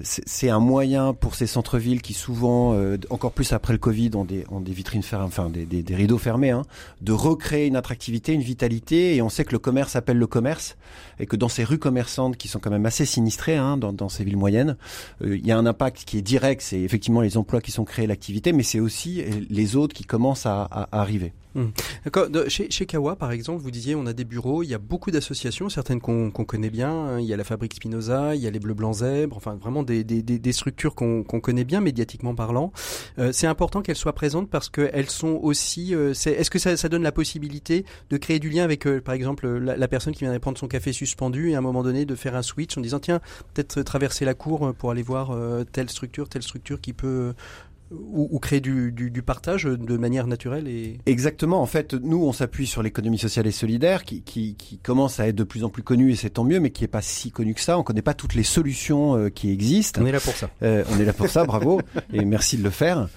[0.03, 4.25] c'est un moyen pour ces centres-villes qui souvent, euh, encore plus après le Covid, ont
[4.25, 6.63] des, vitrines fermées, enfin des, rideaux fermés, hein,
[7.01, 9.17] de recréer une attractivité, une vitalité.
[9.17, 10.77] Et on sait que le commerce appelle le commerce
[11.19, 14.25] et que dans ces rues commerçantes qui sont quand même assez sinistrées hein, dans, ces
[14.25, 14.77] villes moyennes,
[15.23, 16.63] euh, il y a un impact qui est direct.
[16.63, 20.47] C'est effectivement les emplois qui sont créés, l'activité, mais c'est aussi les autres qui commencent
[20.47, 21.33] à arriver.
[21.55, 22.49] Mmh.
[22.49, 25.11] Chez, chez, Kawa, par exemple, vous disiez, on a des bureaux, il y a beaucoup
[25.11, 26.91] d'associations, certaines qu'on connaît bien.
[26.91, 27.21] Hein.
[27.21, 29.83] Il y a la Fabrique Spinoza, il y a les Bleus Blancs Zèbres, enfin vraiment
[29.83, 32.73] des, des, des structures qu'on connaît bien médiatiquement parlant.
[33.19, 35.95] Euh, c'est important qu'elles soient présentes parce qu'elles sont aussi.
[35.95, 39.15] Euh, Est-ce que ça, ça, donne la possibilité de créer du lien avec, euh, par
[39.15, 42.05] exemple, la, la, personne qui viendrait prendre son café suspendu et à un moment donné
[42.05, 43.21] de faire un switch en disant tiens,
[43.55, 47.35] peut-être traverser la cour pour aller voir euh, telle structure, telle structure qui peut
[47.91, 51.61] ou, créer du, du, du, partage de manière naturelle et exactement.
[51.61, 55.29] En fait nous on s'appuie sur l'économie sociale et solidaire qui, qui, qui, commence à
[55.29, 57.31] être de plus en plus connue et c'est tant mieux mais qui est pas si
[57.31, 57.79] connue que ça.
[57.79, 60.01] On connaît pas toutes les solutions euh, qui existent.
[60.03, 60.51] On est là pour ça.
[60.63, 61.45] Euh, on est là pour ça.
[61.45, 61.81] Bravo.
[62.13, 63.09] Et merci de le faire.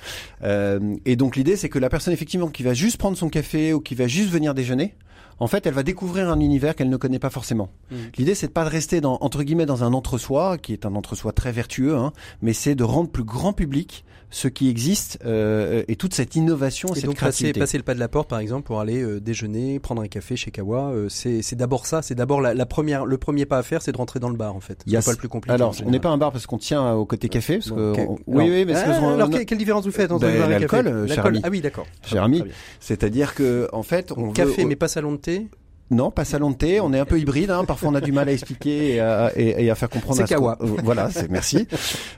[0.43, 3.73] Euh, et donc l'idée c'est que la personne effectivement qui va juste prendre son café
[3.73, 4.95] ou qui va juste venir déjeuner
[5.39, 7.69] en fait, elle va découvrir un univers qu'elle ne connaît pas forcément.
[7.91, 7.95] Mmh.
[8.17, 10.95] L'idée, c'est de pas de rester dans, entre guillemets, dans un entre-soi, qui est un
[10.95, 12.11] entre-soi très vertueux, hein,
[12.41, 16.89] mais c'est de rendre plus grand public ce qui existe euh, et toute cette innovation,
[16.89, 17.53] et cette donc créativité.
[17.53, 20.07] Passer, passer le pas de la porte, par exemple, pour aller euh, déjeuner, prendre un
[20.07, 23.57] café chez Kawa, euh, c'est d'abord ça, c'est d'abord la, la, première, le premier pas
[23.57, 24.83] à faire, c'est de rentrer dans le bar en fait.
[24.85, 25.53] C'est pas le plus compliqué.
[25.53, 27.93] Alors, on n'est pas un bar parce qu'on tient au côté café, parce que
[28.27, 31.25] oui, oui, mais ah, alors quelle différence vous faites entre ben, bar et l'alcool, cher
[31.25, 31.41] ami.
[31.43, 31.87] Ah oui, d'accord.
[32.05, 32.43] Cher ami,
[32.79, 35.47] c'est-à-dire que en fait, on café mais pas salon de thé.
[35.89, 36.81] Non, pas salon de thé.
[36.81, 37.49] On est un peu hybride.
[37.49, 37.63] Hein.
[37.65, 40.17] Parfois, on a du mal à expliquer et à, et, et à faire comprendre.
[40.17, 40.57] C'est Kawa.
[40.61, 41.67] Euh, voilà, c'est merci.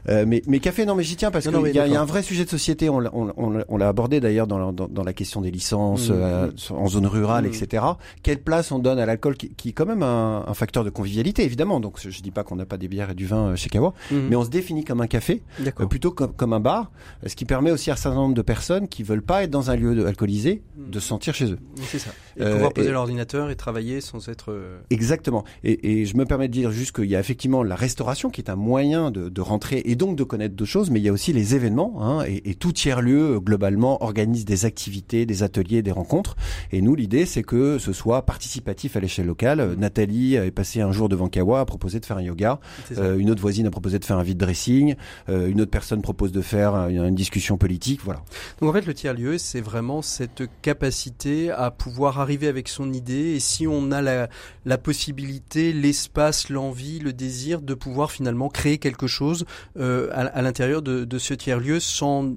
[0.07, 2.23] Euh, mais, mais café, non, mais j'y tiens parce qu'il y, y, a un vrai
[2.23, 2.89] sujet de société.
[2.89, 6.13] On, on, on, l'a abordé d'ailleurs dans la, dans, dans, la question des licences mmh.
[6.15, 7.53] euh, en zone rurale, mmh.
[7.53, 7.83] etc.
[8.23, 10.89] Quelle place on donne à l'alcool, qui, qui, est quand même un, un, facteur de
[10.89, 11.79] convivialité, évidemment.
[11.79, 14.15] Donc, je, dis pas qu'on n'a pas des bières et du vin chez Kawa, mmh.
[14.29, 16.91] mais on se définit comme un café, euh, plutôt comme, comme un bar,
[17.25, 19.69] ce qui permet aussi à un certain nombre de personnes qui veulent pas être dans
[19.69, 21.59] un lieu alcoolisé de se sentir chez eux.
[21.83, 22.11] C'est ça.
[22.37, 25.43] Et pouvoir poser l'ordinateur et travailler sans être euh, Exactement.
[25.63, 28.41] Et, et, je me permets de dire juste qu'il y a effectivement la restauration qui
[28.41, 31.09] est un moyen de, de rentrer et donc de connaître d'autres choses, mais il y
[31.09, 32.01] a aussi les événements.
[32.01, 36.35] Hein, et, et, tout tiers-lieu, globalement, organise des activités, des ateliers, des rencontres.
[36.71, 39.59] Et nous, l'idée, c'est que ce soit participatif à l'échelle locale.
[39.61, 39.75] Mmh.
[39.75, 42.59] Nathalie est passée un jour devant Kawa, a proposé de faire un yoga.
[42.97, 44.95] Euh, une autre voisine a proposé de faire un vide dressing.
[45.27, 48.01] Euh, une autre personne propose de faire une, une discussion politique.
[48.03, 48.21] Voilà.
[48.61, 53.35] Donc en fait, le tiers-lieu, c'est vraiment cette capacité à pouvoir arriver avec son idée.
[53.35, 59.07] Et si on a la, possibilité, l'espace, l'envie, le désir de pouvoir finalement créer quelque
[59.07, 59.45] chose
[59.77, 62.35] euh, à, l'intérieur de, de ce tiers-lieu sans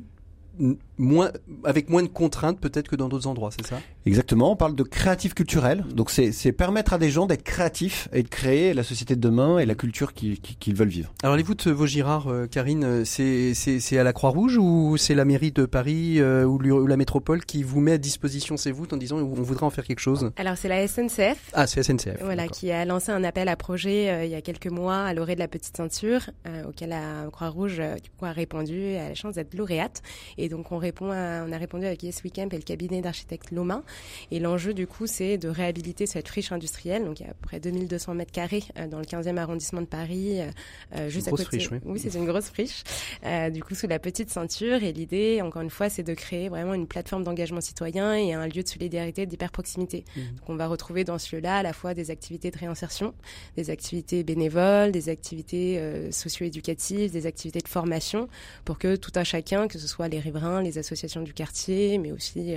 [0.98, 1.30] moins,
[1.64, 3.80] avec moins de contraintes peut-être que dans d'autres endroits, c'est ça?
[4.04, 5.84] Exactement, on parle de créatif culturel.
[5.94, 9.58] Donc c'est permettre à des gens d'être créatifs et de créer la société de demain
[9.58, 11.12] et la culture qu'ils veulent vivre.
[11.22, 15.52] Alors les voûtes Vaugirard, euh, Karine, euh, c'est à la Croix-Rouge ou c'est la mairie
[15.52, 19.18] de Paris euh, ou, la métropole qui vous met à disposition ces voûtes en disant
[19.18, 20.32] on voudrait en faire quelque chose?
[20.36, 21.50] Alors c'est la SNCF.
[21.52, 22.22] Ah c'est SNCF.
[22.22, 25.34] Voilà, qui a lancé un appel à projet il y a quelques mois à l'orée
[25.34, 26.30] de la Petite Ceinture,
[26.68, 30.02] auquel la Croix-Rouge du coup a répondu et a la chance d'être lauréate.
[30.38, 33.82] Et donc on répond on a répondu avec Yes Weekend et le cabinet d'architecte Lomain.
[34.30, 37.04] Et l'enjeu, du coup, c'est de réhabiliter cette friche industrielle.
[37.04, 39.80] Donc, il y a à peu près 2200 mètres carrés euh, dans le 15e arrondissement
[39.80, 40.50] de Paris, euh,
[40.96, 41.44] euh, juste à côté.
[41.44, 42.82] Friche, oui, oui c'est une grosse friche.
[43.24, 44.82] Euh, du coup, sous la petite ceinture.
[44.82, 48.46] Et l'idée, encore une fois, c'est de créer vraiment une plateforme d'engagement citoyen et un
[48.46, 50.04] lieu de solidarité, d'hyper-proximité.
[50.16, 50.20] Mmh.
[50.20, 53.14] Donc, on va retrouver dans ce lieu-là à la fois des activités de réinsertion,
[53.56, 58.28] des activités bénévoles, des activités euh, socio-éducatives, des activités de formation,
[58.64, 62.12] pour que tout un chacun, que ce soit les riverains, les associations du quartier, mais
[62.12, 62.54] aussi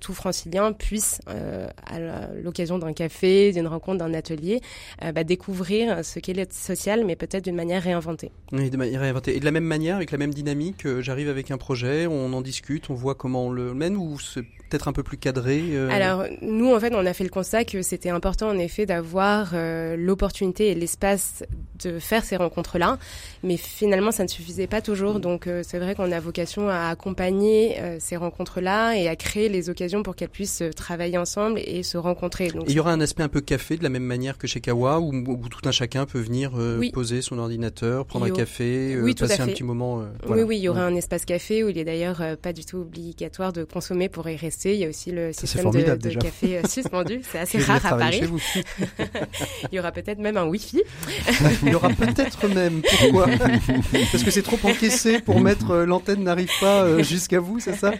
[0.00, 1.98] tout francilien puisse, euh, à
[2.42, 4.60] l'occasion d'un café, d'une rencontre, d'un atelier,
[5.02, 8.30] euh, bah, découvrir ce qu'est l'aide sociale, mais peut-être d'une manière réinventée.
[8.52, 9.36] Oui, de manière réinventée.
[9.36, 12.40] Et de la même manière, avec la même dynamique, j'arrive avec un projet, on en
[12.40, 16.24] discute, on voit comment on le mène, ou c'est peut-être un peu plus cadré Alors,
[16.40, 19.54] nous, en fait, on a fait le constat que c'était important, en effet, d'avoir
[19.96, 21.44] l'opportunité et l'espace
[21.82, 22.98] de faire ces rencontres-là,
[23.42, 25.20] mais finalement, ça ne suffisait pas toujours.
[25.20, 29.68] Donc, c'est vrai qu'on a vocation à accompagner accompagner ces rencontres-là et à créer les
[29.68, 32.48] occasions pour qu'elles puissent travailler ensemble et se rencontrer.
[32.48, 34.60] Donc, il y aura un aspect un peu café de la même manière que chez
[34.60, 36.52] Kawa où, tout un chacun peut venir
[36.92, 40.02] poser son ordinateur, prendre un café, passer un petit moment.
[40.28, 42.78] Oui, oui, il y aura un espace café où il est d'ailleurs pas du tout
[42.78, 44.74] obligatoire de consommer pour y rester.
[44.74, 47.20] Il y a aussi le système de, de café suspendu.
[47.30, 48.22] C'est assez rare à Paris.
[49.72, 50.82] il y aura peut-être même un Wi-Fi.
[51.62, 52.82] il y aura peut-être même.
[52.82, 53.26] Pourquoi
[54.10, 57.76] Parce que c'est trop encaissé pour mettre euh, l'antenne n'arrive pas euh, jusqu'à vous, c'est
[57.76, 57.92] ça,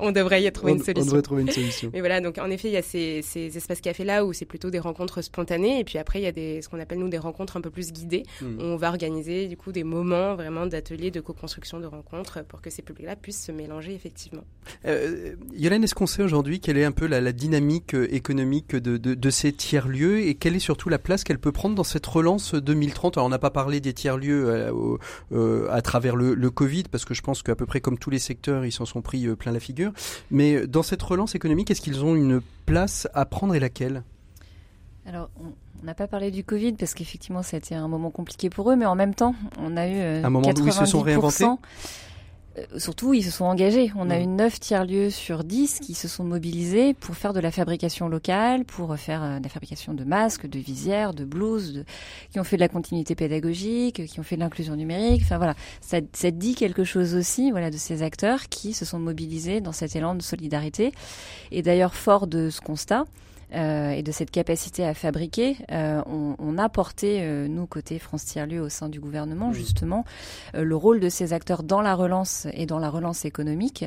[0.00, 1.02] On devrait y trouver une solution.
[1.02, 1.77] On devrait trouver une solution.
[1.92, 4.44] Mais voilà, donc en effet, il y a ces, ces espaces cafés là où c'est
[4.44, 7.08] plutôt des rencontres spontanées, et puis après il y a des ce qu'on appelle nous
[7.08, 8.24] des rencontres un peu plus guidées.
[8.42, 12.60] Où on va organiser du coup des moments vraiment d'ateliers de co-construction de rencontres pour
[12.60, 14.44] que ces publics-là puissent se mélanger effectivement.
[14.84, 18.74] Euh, Yolène, est-ce qu'on sait aujourd'hui quelle est un peu la, la dynamique euh, économique
[18.74, 21.74] de, de, de ces tiers lieux et quelle est surtout la place qu'elle peut prendre
[21.74, 24.96] dans cette relance 2030 Alors on n'a pas parlé des tiers lieux euh,
[25.32, 28.10] euh, à travers le, le, Covid parce que je pense qu'à peu près comme tous
[28.10, 29.92] les secteurs ils s'en sont pris plein la figure.
[30.30, 34.02] Mais dans cette relance économique, est-ce qu'ils ont une place à prendre et laquelle
[35.08, 38.50] alors, on n'a pas parlé du Covid parce qu'effectivement, ça a été un moment compliqué
[38.50, 41.00] pour eux, mais en même temps, on a eu un moment où ils se sont
[41.00, 41.46] réinventés.
[42.58, 43.92] Euh, surtout, ils se sont engagés.
[43.96, 47.50] On a eu 9 tiers-lieux sur 10 qui se sont mobilisés pour faire de la
[47.50, 51.84] fabrication locale, pour faire euh, de la fabrication de masques, de visières, de blouses,
[52.30, 55.22] qui ont fait de la continuité pédagogique, qui ont fait de l'inclusion numérique.
[55.24, 58.98] Enfin voilà, ça, ça dit quelque chose aussi voilà, de ces acteurs qui se sont
[58.98, 60.92] mobilisés dans cet élan de solidarité.
[61.50, 63.04] Et d'ailleurs, fort de ce constat,
[63.54, 67.98] euh, et de cette capacité à fabriquer, euh, on, on, a porté, euh, nous, côté
[67.98, 70.04] France Tiers-Lieu, au sein du gouvernement, justement,
[70.54, 73.84] euh, le rôle de ces acteurs dans la relance et dans la relance économique.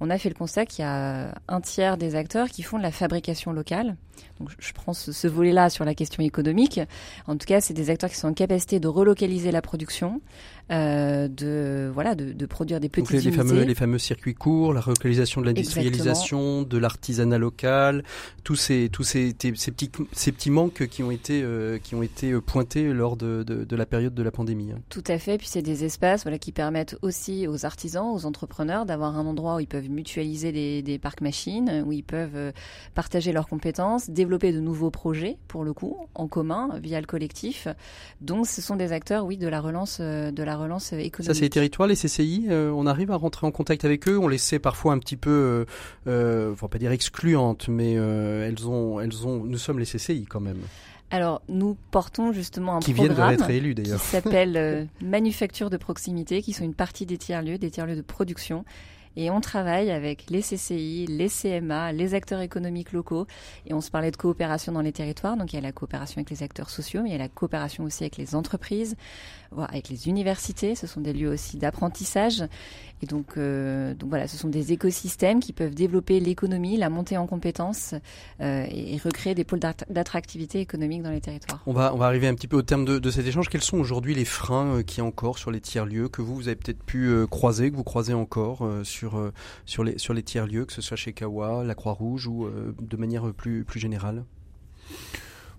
[0.00, 2.82] On a fait le constat qu'il y a un tiers des acteurs qui font de
[2.82, 3.96] la fabrication locale.
[4.40, 6.80] Donc, je prends ce, ce volet-là sur la question économique.
[7.26, 10.20] En tout cas, c'est des acteurs qui sont en capacité de relocaliser la production,
[10.70, 14.74] euh, de voilà de, de, produire des petites Donc les, fameux les fameux circuits courts,
[14.74, 18.04] la relocalisation de l'industrialisation, de l'artisanat local,
[18.44, 22.02] tous ces tous ces, ces, petits ces petits manques qui ont été euh, qui ont
[22.02, 24.72] été euh, pointés lors de, de, de, la période de la pandémie.
[24.72, 24.80] Hein.
[24.90, 25.38] Tout à fait.
[25.38, 29.56] Puis c'est des espaces voilà qui permettent aussi aux artisans, aux entrepreneurs d'avoir un endroit
[29.56, 32.52] où ils peuvent mutualiser des, des parcs machines, où ils peuvent
[32.94, 37.68] partager leurs compétences, développer de nouveaux projets pour le coup en commun via le collectif.
[38.20, 41.26] Donc ce sont des acteurs oui de la relance de la relance économique.
[41.26, 42.46] Ça, c'est les territoires, les CCI.
[42.48, 44.18] Euh, on arrive à rentrer en contact avec eux.
[44.18, 45.64] On les sait parfois un petit peu, euh,
[46.06, 49.44] euh faut pas dire excluantes, mais euh, elles ont, elles ont.
[49.44, 50.58] Nous sommes les CCI quand même.
[51.10, 56.74] Alors, nous portons justement un qui programme qui s'appelle Manufacture de proximité, qui sont une
[56.74, 58.64] partie des tiers-lieux, des tiers-lieux de production.
[59.20, 63.26] Et on travaille avec les CCI, les CMA, les acteurs économiques locaux.
[63.66, 65.36] Et on se parlait de coopération dans les territoires.
[65.36, 67.28] Donc il y a la coopération avec les acteurs sociaux, mais il y a la
[67.28, 68.94] coopération aussi avec les entreprises,
[69.56, 70.74] avec les universités.
[70.74, 72.44] Ce sont des lieux aussi d'apprentissage.
[73.02, 77.16] Et donc, euh, donc voilà, ce sont des écosystèmes qui peuvent développer l'économie, la montée
[77.16, 77.94] en compétences
[78.40, 81.62] euh, et, recréer des pôles d'attractivité économique dans les territoires.
[81.66, 83.48] On va, arriver un petit peu au terme de, cet échange.
[83.48, 86.56] Quels sont aujourd'hui les freins euh, qui encore sur les tiers-lieux que vous, vous avez
[86.56, 89.32] peut-être pu croiser, que vous croisez encore sur,
[89.84, 92.48] les, tiers-lieux, que ce soit chez Kawa, la Croix-Rouge ou
[92.80, 94.24] de manière plus générale?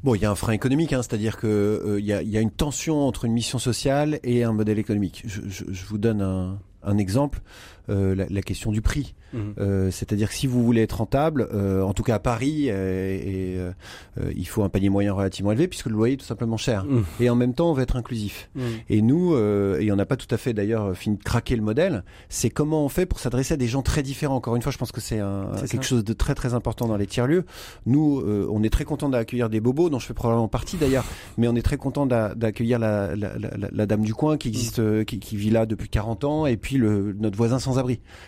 [0.04, 3.06] Bon, il y a un frein économique, hein, c'est-à-dire que il y, a, une tension
[3.06, 5.24] entre une mission sociale et un modèle économique.
[5.26, 7.41] Je vous donne un, un exemple,
[7.89, 9.13] euh, la, la, question du prix.
[9.33, 9.53] Mhm.
[9.59, 13.17] Euh, C'est-à-dire que si vous voulez être rentable, euh, en tout cas à Paris, euh,
[13.17, 16.57] et, euh, il faut un panier moyen relativement élevé puisque le loyer est tout simplement
[16.57, 16.85] cher.
[16.85, 17.03] Mhm.
[17.19, 18.49] Et en même temps, on veut être inclusif.
[18.55, 18.63] Mhm.
[18.89, 22.03] Et nous, et on n'a pas tout à fait d'ailleurs fini de craquer le modèle,
[22.29, 24.35] c'est comment on fait pour s'adresser à des gens très différents.
[24.35, 25.21] Encore une fois, je pense que c'est
[25.69, 27.45] quelque chose de très très important dans les tiers-lieux.
[27.85, 31.05] Nous, on est très content d'accueillir des bobos, dont je fais probablement partie d'ailleurs,
[31.37, 35.05] mais on est très content d'accueillir la, la, la, la, dame du coin qui existe,
[35.05, 37.77] qui, qui, vit là depuis 40 ans, et puis le, notre voisin sans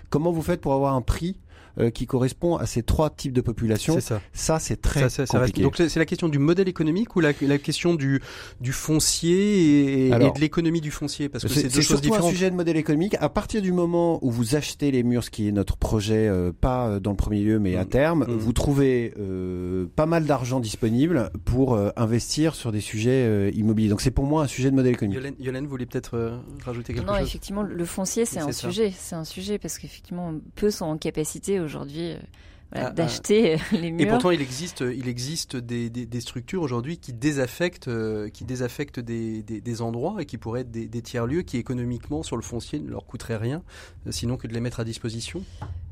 [0.09, 1.37] Comment vous faites pour avoir un prix
[1.79, 3.99] euh, qui correspond à ces trois types de populations.
[3.99, 5.61] Ça, ça c'est très ça, ça, compliqué.
[5.61, 8.21] Donc c'est la question du modèle économique ou la, la question du,
[8.59, 11.29] du foncier et, et de l'économie du foncier?
[11.29, 12.27] Parce que c'est deux choses différentes.
[12.27, 13.15] un sujet de modèle économique.
[13.19, 16.51] À partir du moment où vous achetez les murs, ce qui est notre projet, euh,
[16.51, 17.89] pas euh, dans le premier lieu mais à mm.
[17.89, 18.37] terme, mm.
[18.37, 23.89] vous trouvez euh, pas mal d'argent disponible pour investir sur des sujets immobiliers.
[23.89, 25.17] Donc c'est pour moi un sujet de modèle économique.
[25.17, 27.21] Yolène, Yolène vous voulez peut-être rajouter quelque non, chose?
[27.21, 30.97] Non, effectivement, le foncier c'est un sujet, c'est un sujet parce qu'effectivement peu sont en
[30.97, 32.15] capacité aujourd'hui,
[32.75, 32.91] euh, ah, ah.
[32.91, 34.01] d'acheter les murs.
[34.01, 37.89] Et pourtant, il existe, il existe des, des, structures aujourd'hui qui désaffectent,
[38.31, 42.43] qui désaffectent des, des, endroits et qui pourraient être des, tiers-lieux qui économiquement sur le
[42.43, 43.63] foncier ne leur coûteraient rien,
[44.09, 45.43] sinon que de les mettre à disposition.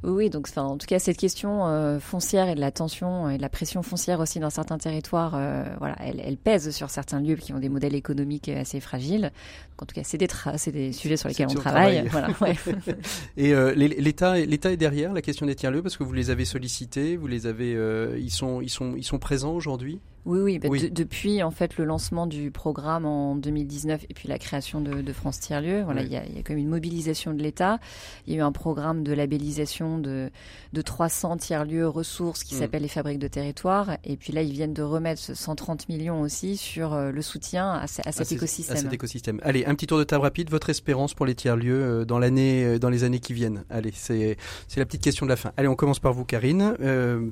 [0.02, 3.42] Oui, donc en tout cas cette question euh, foncière et de la tension et de
[3.42, 7.36] la pression foncière aussi dans certains territoires, euh, voilà, elle, elle, pèse sur certains lieux
[7.36, 9.24] qui ont des modèles économiques assez fragiles.
[9.24, 12.08] Donc, en tout cas, c'est des, c'est des sujets sur lesquels on travaille.
[12.08, 12.56] voilà, ouais.
[13.38, 16.30] et euh, l'État, l'État est derrière la question des tiers lieux parce que vous les
[16.30, 16.69] avez sollicités,
[17.16, 17.72] vous les avez,
[18.18, 20.00] ils sont, ils sont, ils sont présents aujourd'hui?
[20.26, 20.60] Oui, oui.
[20.60, 25.14] Bah, depuis en fait le lancement du programme en 2019 et puis la création de,
[25.14, 27.80] France Tiers-Lieux, voilà, il y, a, y, a, quand même une mobilisation de l'État.
[28.28, 30.30] Il y a eu un programme de labellisation de,
[30.74, 32.60] de 300 tiers-lieux ressources qui mm.
[32.60, 33.98] s'appelle les fabriques de territoire.
[34.04, 37.88] Et puis là, ils viennent de remettre 130 millions aussi sur euh, le soutien à,
[37.88, 38.78] cet écosystème.
[38.78, 39.40] À cet écosystème.
[39.44, 40.50] Allez, un petit tour de table rapide.
[40.50, 43.64] Votre espérance pour les tiers-lieux euh, dans l'année, euh, dans les années qui viennent?
[43.70, 45.52] Allez, c'est c'est la petite question de la fin.
[45.58, 46.76] Allez, on commence par vous, Karine,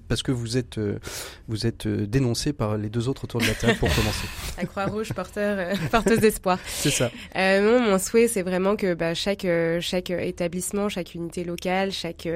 [0.08, 0.80] parce que vous êtes
[1.48, 4.28] vous êtes dénoncée par les deux autres autour de la table pour commencer.
[4.58, 6.60] La Croix-Rouge, porteur, porteuse d'espoir.
[6.68, 7.12] C'est ça.
[7.36, 9.48] non, mon souhait, c'est vraiment que bah, chaque
[9.82, 12.28] chaque établissement, chaque unité locale, chaque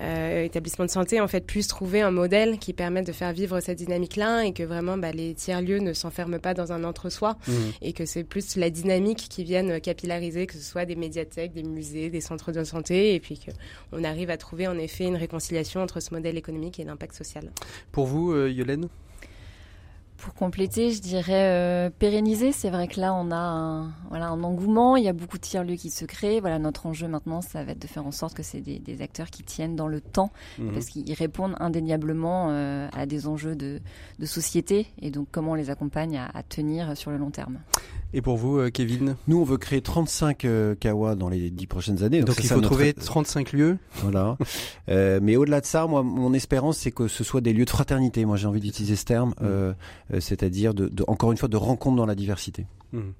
[0.00, 3.60] euh, établissements de santé en fait puissent trouver un modèle qui permette de faire vivre
[3.60, 7.52] cette dynamique-là et que vraiment bah, les tiers-lieux ne s'enferment pas dans un entre-soi mmh.
[7.82, 11.64] et que c'est plus la dynamique qui vienne capillariser, que ce soit des médiathèques, des
[11.64, 15.82] musées, des centres de santé et puis qu'on arrive à trouver en effet une réconciliation
[15.82, 17.50] entre ce modèle économique et l'impact social.
[17.92, 18.88] Pour vous, euh, Yolène
[20.20, 22.52] pour compléter, je dirais euh, pérenniser.
[22.52, 24.96] C'est vrai que là, on a un, voilà, un engouement.
[24.96, 26.40] Il y a beaucoup de tiers-lieux qui se créent.
[26.40, 29.02] Voilà, notre enjeu maintenant, ça va être de faire en sorte que c'est des, des,
[29.02, 30.72] acteurs qui tiennent dans le temps, mhm.
[30.72, 33.80] parce qu'ils répondent indéniablement euh, à des enjeux de,
[34.18, 34.86] de, société.
[35.00, 37.58] Et donc, comment on les accompagne à, à tenir sur le long terme.
[38.12, 39.14] Et pour vous, euh, Kevin?
[39.28, 42.22] Nous, on veut créer 35 euh, kawa dans les 10 prochaines années.
[42.22, 43.78] Donc, il faut trouver 35 lieux.
[43.94, 44.36] Voilà.
[44.88, 47.70] euh, mais au-delà de ça, moi, mon espérance, c'est que ce soit des lieux de
[47.70, 48.24] fraternité.
[48.24, 49.74] Moi, j'ai envie d'utiliser ce terme, euh,
[50.18, 52.66] c'est-à-dire, de, de, encore une fois, de rencontre dans la diversité.
[52.92, 53.10] Mmh.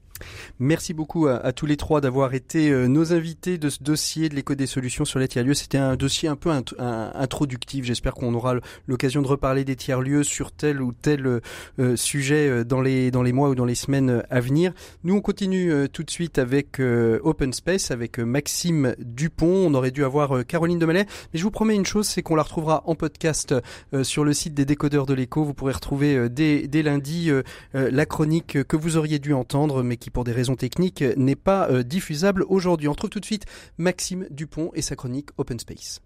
[0.59, 4.35] Merci beaucoup à, tous les trois d'avoir été euh, nos invités de ce dossier de
[4.35, 5.55] l'éco des solutions sur les tiers-lieux.
[5.55, 7.85] C'était un dossier un peu introductif.
[7.85, 8.57] J'espère qu'on aura
[8.87, 11.41] l'occasion de reparler des tiers-lieux sur tel ou tel
[11.79, 14.73] euh, sujet euh, dans les, dans les mois ou dans les semaines à venir.
[15.05, 19.67] Nous, on continue tout de suite avec Open Space, avec Maxime Dupont.
[19.67, 21.07] On aurait dû avoir Caroline Demalais.
[21.33, 23.55] Mais je vous promets une chose, c'est qu'on la retrouvera en podcast
[24.03, 25.45] sur le site des décodeurs de l'écho.
[25.45, 27.31] Vous pourrez retrouver dès, dès lundi
[27.75, 31.69] la chronique que vous auriez dû entendre, mais qui pour des raisons techniques, n'est pas
[31.71, 32.89] euh, diffusable aujourd'hui.
[32.89, 33.45] On trouve tout de suite
[33.79, 36.01] Maxime Dupont et sa chronique Open Space.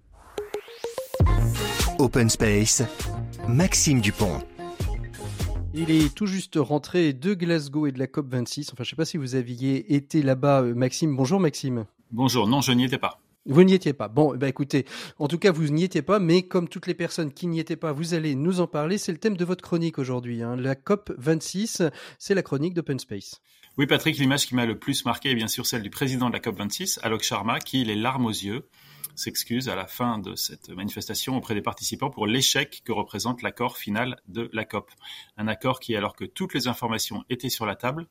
[1.98, 2.82] Open Space,
[3.48, 4.40] Maxime Dupont.
[5.72, 8.72] Il est tout juste rentré de Glasgow et de la COP 26.
[8.72, 11.16] Enfin, je ne sais pas si vous aviez été là-bas, euh, Maxime.
[11.16, 11.86] Bonjour, Maxime.
[12.11, 12.46] Bonjour.
[12.46, 13.20] Non, je n'y étais pas.
[13.47, 14.09] Vous n'y étiez pas.
[14.09, 14.86] Bon, bah écoutez,
[15.18, 17.76] en tout cas, vous n'y étiez pas, mais comme toutes les personnes qui n'y étaient
[17.76, 18.97] pas, vous allez nous en parler.
[18.97, 20.42] C'est le thème de votre chronique aujourd'hui.
[20.42, 20.57] Hein.
[20.57, 21.82] La COP 26,
[22.18, 23.42] c'est la chronique d'Open Space.
[23.76, 26.34] Oui, Patrick, l'image qui m'a le plus marqué est bien sûr celle du président de
[26.34, 28.68] la COP26, Alok Sharma, qui, les larmes aux yeux,
[29.14, 33.76] s'excuse à la fin de cette manifestation auprès des participants pour l'échec que représente l'accord
[33.76, 34.90] final de la COP.
[35.36, 38.07] Un accord qui, alors que toutes les informations étaient sur la table,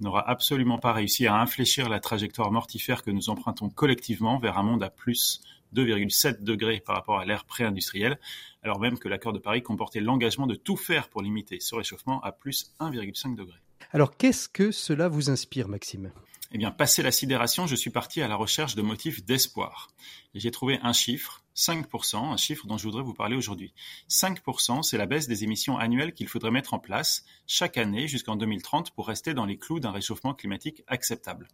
[0.00, 4.62] n'aura absolument pas réussi à infléchir la trajectoire mortifère que nous empruntons collectivement vers un
[4.62, 5.40] monde à plus
[5.74, 8.18] 2,7 degrés par rapport à l'ère pré-industrielle,
[8.62, 12.20] alors même que l'accord de Paris comportait l'engagement de tout faire pour limiter ce réchauffement
[12.22, 13.60] à plus 1,5 degrés.
[13.92, 16.10] Alors qu'est-ce que cela vous inspire, Maxime?
[16.54, 19.90] Eh bien, passé la sidération, je suis parti à la recherche de motifs d'espoir.
[20.36, 23.74] J'ai trouvé un chiffre, 5%, un chiffre dont je voudrais vous parler aujourd'hui.
[24.08, 28.36] 5%, c'est la baisse des émissions annuelles qu'il faudrait mettre en place chaque année jusqu'en
[28.36, 31.48] 2030 pour rester dans les clous d'un réchauffement climatique acceptable.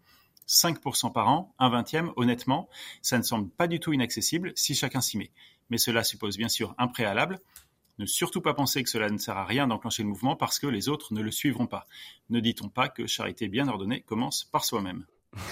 [0.47, 2.69] 5% par an, un vingtième, honnêtement,
[3.01, 5.31] ça ne semble pas du tout inaccessible si chacun s'y met.
[5.71, 7.39] Mais cela suppose bien sûr un préalable,
[7.99, 10.67] ne surtout pas penser que cela ne sert à rien d'enclencher le mouvement parce que
[10.67, 11.87] les autres ne le suivront pas.
[12.29, 15.05] Ne dit-on pas que charité bien ordonnée commence par soi-même?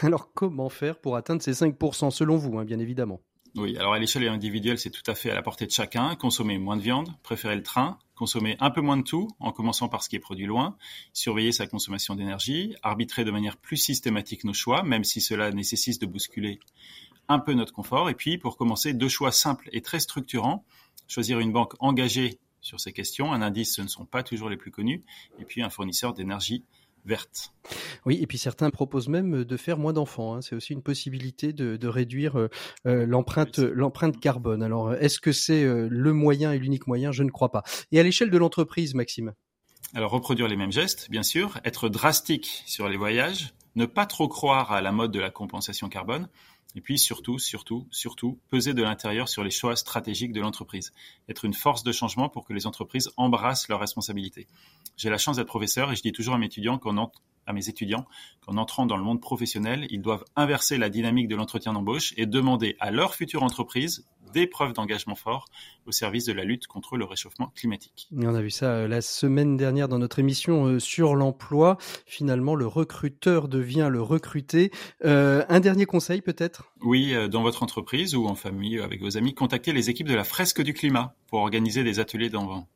[0.02, 3.20] Alors comment faire pour atteindre ces 5% selon vous, hein, bien évidemment?
[3.56, 6.14] Oui, alors à l'échelle individuelle, c'est tout à fait à la portée de chacun.
[6.16, 9.88] Consommer moins de viande, préférer le train, consommer un peu moins de tout, en commençant
[9.88, 10.76] par ce qui est produit loin,
[11.12, 16.00] surveiller sa consommation d'énergie, arbitrer de manière plus systématique nos choix, même si cela nécessite
[16.00, 16.60] de bousculer
[17.28, 18.10] un peu notre confort.
[18.10, 20.64] Et puis, pour commencer, deux choix simples et très structurants
[21.08, 23.32] choisir une banque engagée sur ces questions.
[23.32, 25.02] Un indice, ce ne sont pas toujours les plus connus.
[25.40, 26.64] Et puis un fournisseur d'énergie
[27.04, 27.54] verte.
[28.04, 30.34] Oui, et puis certains proposent même de faire moins d'enfants.
[30.34, 30.42] Hein.
[30.42, 32.48] C'est aussi une possibilité de, réduire euh,
[32.86, 34.62] euh, l'empreinte l'empreinte carbone.
[34.62, 37.12] Alors, est-ce que c'est euh, le moyen et l'unique moyen?
[37.12, 37.62] Je ne crois pas.
[37.92, 39.32] Et à l'échelle de l'entreprise, Maxime?
[39.94, 44.28] Alors, reproduire les mêmes gestes, bien sûr, être drastique sur les voyages, ne pas trop
[44.28, 46.28] croire à la mode de la compensation carbone,
[46.78, 50.92] Et puis surtout, surtout, surtout, peser de l'intérieur sur les choix stratégiques de l'entreprise.
[51.28, 54.46] Être une force de changement pour que les entreprises embrassent leurs responsabilités.
[54.96, 57.10] J'ai la chance d'être professeur et je dis toujours à mes étudiants qu'en
[57.46, 58.06] à mes étudiants
[58.46, 62.26] qu'en entrant dans le monde professionnel, ils doivent inverser la dynamique de l'entretien d'embauche et
[62.26, 65.46] demander à leur future entreprise des preuves d'engagement fort
[65.86, 68.08] au service de la lutte contre le réchauffement climatique.
[68.14, 71.78] on a vu ça euh, la semaine dernière dans notre émission euh, sur l'emploi.
[72.06, 74.70] Finalement, le recruteur devient le recruté.
[75.04, 76.72] Euh, un dernier conseil peut-être?
[76.82, 80.24] Oui, dans votre entreprise ou en famille avec vos amis, contactez les équipes de la
[80.24, 82.66] fresque du climat pour organiser des ateliers dans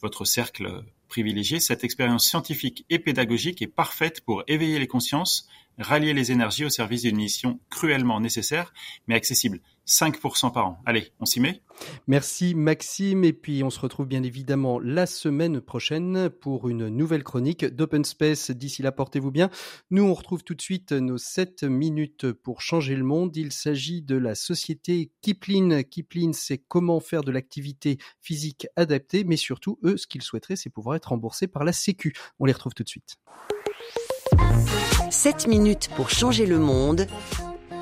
[0.00, 1.60] votre cercle privilégié.
[1.60, 5.48] Cette expérience scientifique et pédagogique est parfaite pour éveiller les consciences,
[5.78, 8.72] rallier les énergies au service d'une mission cruellement nécessaire,
[9.06, 9.60] mais accessible.
[9.86, 10.78] 5% par an.
[10.86, 11.60] Allez, on s'y met
[12.06, 17.24] Merci Maxime, et puis on se retrouve bien évidemment la semaine prochaine pour une nouvelle
[17.24, 18.50] chronique d'Open Space.
[18.50, 19.50] D'ici là, portez-vous bien.
[19.90, 23.36] Nous, on retrouve tout de suite nos 7 minutes pour changer le monde.
[23.36, 25.84] Il s'agit de la société Kipling.
[25.84, 30.70] Kipling, c'est comment faire de l'activité physique adaptée, mais surtout, eux, ce qu'ils souhaiteraient, c'est
[30.70, 32.14] pouvoir être remboursés par la Sécu.
[32.38, 33.16] On les retrouve tout de suite.
[35.10, 37.06] 7 minutes pour changer le monde.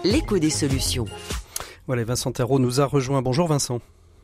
[0.05, 1.07] L'écho des solutions.
[1.86, 3.22] Voilà, Vincent Terreau nous a rejoint.
[3.22, 3.80] Bonjour Vincent.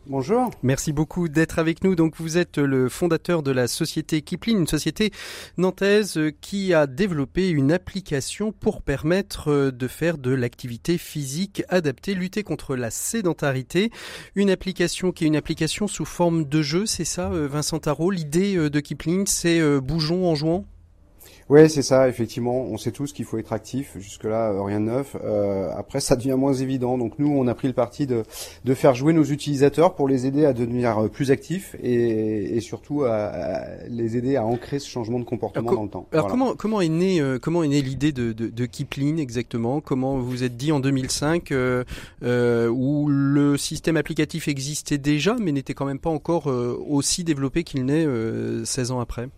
[0.07, 0.51] Bonjour.
[0.63, 1.95] Merci beaucoup d'être avec nous.
[1.95, 5.11] Donc vous êtes le fondateur de la société Kipling, une société
[5.59, 12.43] nantaise qui a développé une application pour permettre de faire de l'activité physique adaptée, lutter
[12.43, 13.91] contre la sédentarité.
[14.35, 18.11] Une application qui est une application sous forme de jeu, c'est ça Vincent Tarot?
[18.11, 20.65] L'idée de Kipling, c'est euh, bougeons en jouant?
[21.51, 22.61] Oui, c'est ça, effectivement.
[22.61, 23.97] On sait tous qu'il faut être actif.
[23.99, 25.17] Jusque-là, euh, rien de neuf.
[25.25, 26.99] Euh, après, ça devient moins évident.
[26.99, 28.23] Donc nous, on a pris le parti de,
[28.65, 32.61] de faire jouer nos utilisateurs pour les aider à devenir euh, plus actifs et, et
[32.61, 36.07] surtout à, les aider à ancrer ce changement de comportement dans le temps.
[36.13, 39.81] Alors comment comment est né comment est née l'idée de, de, de, Kipling exactement?
[39.81, 41.85] Comment vous êtes dit en 2005 euh,
[42.69, 47.85] où le système applicatif existait déjà, mais n'était quand même pas encore aussi développé qu'il
[47.85, 48.07] n'est
[48.65, 49.29] 16 ans après?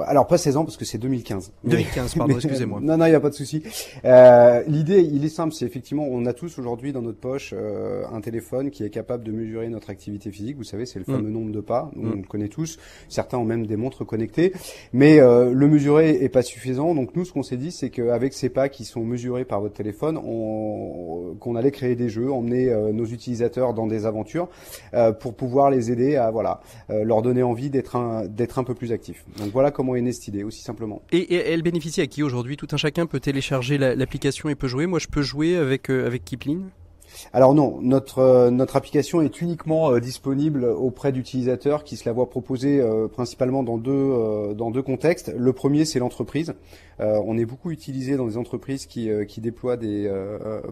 [0.00, 1.52] Alors pas 16 ans parce que c'est 2015.
[1.64, 2.80] 2015, pardon, excusez-moi.
[2.82, 3.62] non, non, il n'y a pas de souci.
[4.04, 8.04] Euh, L'idée, il est simple, c'est effectivement, on a tous aujourd'hui dans notre poche euh,
[8.12, 10.56] un téléphone qui est capable de mesurer notre activité physique.
[10.56, 11.16] Vous savez, c'est le mm.
[11.16, 12.16] fameux nombre de pas, on mm.
[12.22, 12.78] le connaît tous.
[13.08, 14.52] Certains ont même des montres connectées,
[14.92, 16.94] mais euh, le mesurer est pas suffisant.
[16.94, 19.74] Donc nous, ce qu'on s'est dit, c'est qu'avec ces pas qui sont mesurés par votre
[19.74, 24.48] téléphone, on, qu'on allait créer des jeux, emmener euh, nos utilisateurs dans des aventures
[24.94, 28.74] euh, pour pouvoir les aider à voilà leur donner envie d'être un d'être un peu
[28.74, 29.24] plus actifs.
[29.38, 31.02] Donc voilà comment est née cette idée, aussi simplement.
[31.12, 32.56] Et, elle bénéficie à qui aujourd'hui?
[32.56, 34.86] Tout un chacun peut télécharger l'application et peut jouer.
[34.86, 36.64] Moi, je peux jouer avec, euh, avec Kipling?
[37.32, 42.12] Alors non, notre euh, notre application est uniquement euh, disponible auprès d'utilisateurs qui se la
[42.12, 45.32] voient proposer euh, principalement dans deux dans deux contextes.
[45.36, 46.54] Le premier, c'est l'entreprise.
[46.98, 50.10] on est beaucoup utilisé dans des entreprises qui qui déploient des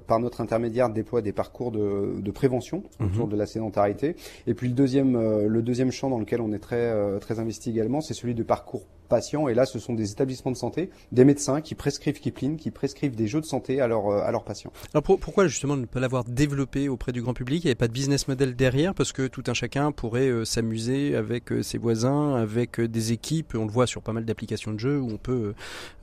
[0.07, 3.07] par notre intermédiaire déploient des parcours de, de prévention mhm.
[3.07, 4.17] autour de la sédentarité.
[4.47, 8.01] Et puis le deuxième le deuxième champ dans lequel on est très très investi également,
[8.01, 9.49] c'est celui de parcours patients.
[9.49, 13.15] Et là, ce sont des établissements de santé, des médecins qui prescrivent Kipling, qui prescrivent
[13.15, 14.73] des jeux de santé à leurs leurs patients.
[14.95, 17.63] Alors pourquoi justement ne pas l'avoir développé auprès du grand public?
[17.65, 20.45] Il n'y avait pas de business model derrière parce que tout un chacun pourrait euh,
[20.45, 23.55] s'amuser avec euh, ses voisins, avec euh, des équipes.
[23.55, 25.55] On le voit sur pas mal d'applications de jeux où on peut,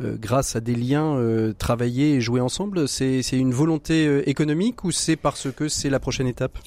[0.02, 2.88] grâce à des liens, travailler et jouer ensemble.
[2.88, 6.58] C'est une volonté économique ou c'est parce que c'est la prochaine étape?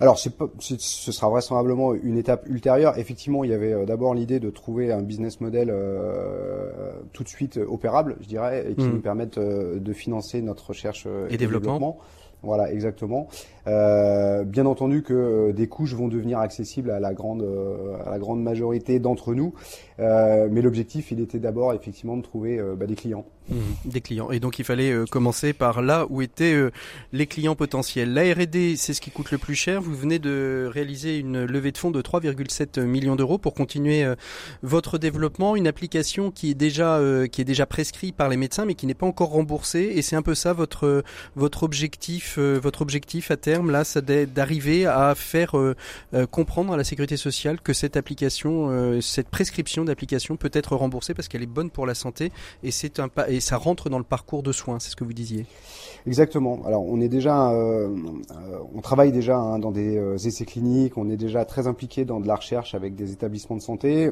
[0.00, 2.98] Alors, c'est ce sera vraisemblablement une étape ultérieure.
[2.98, 5.74] Effectivement, il y avait d'abord l'idée de trouver un business model
[7.12, 8.92] tout de suite opérable, je dirais, et qui mmh.
[8.92, 11.98] nous permette de financer notre recherche et, développement.
[12.42, 13.28] Voilà, exactement.
[13.66, 18.10] Euh, bien entendu que euh, des couches vont devenir accessibles à la grande, euh, à
[18.10, 19.54] la grande majorité d'entre nous,
[19.98, 23.24] mais l'objectif, il était d'abord effectivement de trouver bah, des clients.
[23.48, 23.54] Mmh,
[23.86, 24.30] des clients.
[24.30, 26.56] Et donc il fallait commencer par là où étaient
[27.12, 28.12] les clients potentiels.
[28.12, 29.80] La R&D, c'est ce qui coûte le plus cher.
[29.80, 34.06] Vous venez de réaliser une levée de fonds de 3,7 millions d'euros pour continuer
[34.62, 37.00] votre développement, une application qui est déjà
[37.32, 39.92] qui est déjà prescrite par les médecins, mais qui n'est pas encore remboursée.
[39.94, 41.02] Et c'est un peu ça votre
[41.34, 45.74] votre objectif, votre objectif à terme là, c'est d'arriver à faire euh,
[46.14, 50.76] euh, comprendre à la sécurité sociale que cette application, euh, cette prescription d'application peut être
[50.76, 52.32] remboursée parce qu'elle est bonne pour la santé
[52.62, 53.08] et c'est un
[53.38, 54.80] et ça rentre dans le parcours de soins.
[54.80, 55.46] C'est ce que vous disiez.
[56.06, 56.60] Exactement.
[56.66, 61.44] Alors on est déjà, on travaille déjà hein, dans des essais cliniques, on est déjà
[61.44, 64.10] très impliqué dans de la recherche avec des établissements de santé.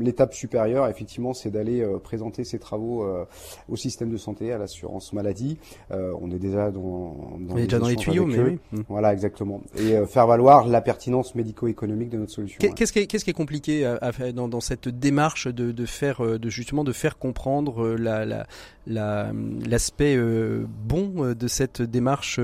[0.00, 3.04] L'étape supérieure, effectivement, c'est d'aller présenter ces travaux
[3.68, 5.58] au système de santé, à l'assurance maladie.
[5.90, 8.58] on est déjà dans, dans, déjà dans les tuyaux, mais oui.
[8.72, 8.80] Mm.
[8.88, 9.62] Voilà, exactement.
[9.76, 12.58] Et faire valoir la pertinence médico-économique de notre solution.
[12.58, 15.86] Qu'est-ce qui, est, qu'est-ce qui est compliqué à, à dans, dans, cette démarche de, de,
[15.86, 18.46] faire, de justement de faire comprendre la, la,
[18.86, 20.18] l'aspect
[20.86, 22.40] bon de cette démarche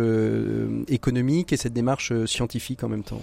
[0.88, 3.20] économique et cette démarche scientifique en même temps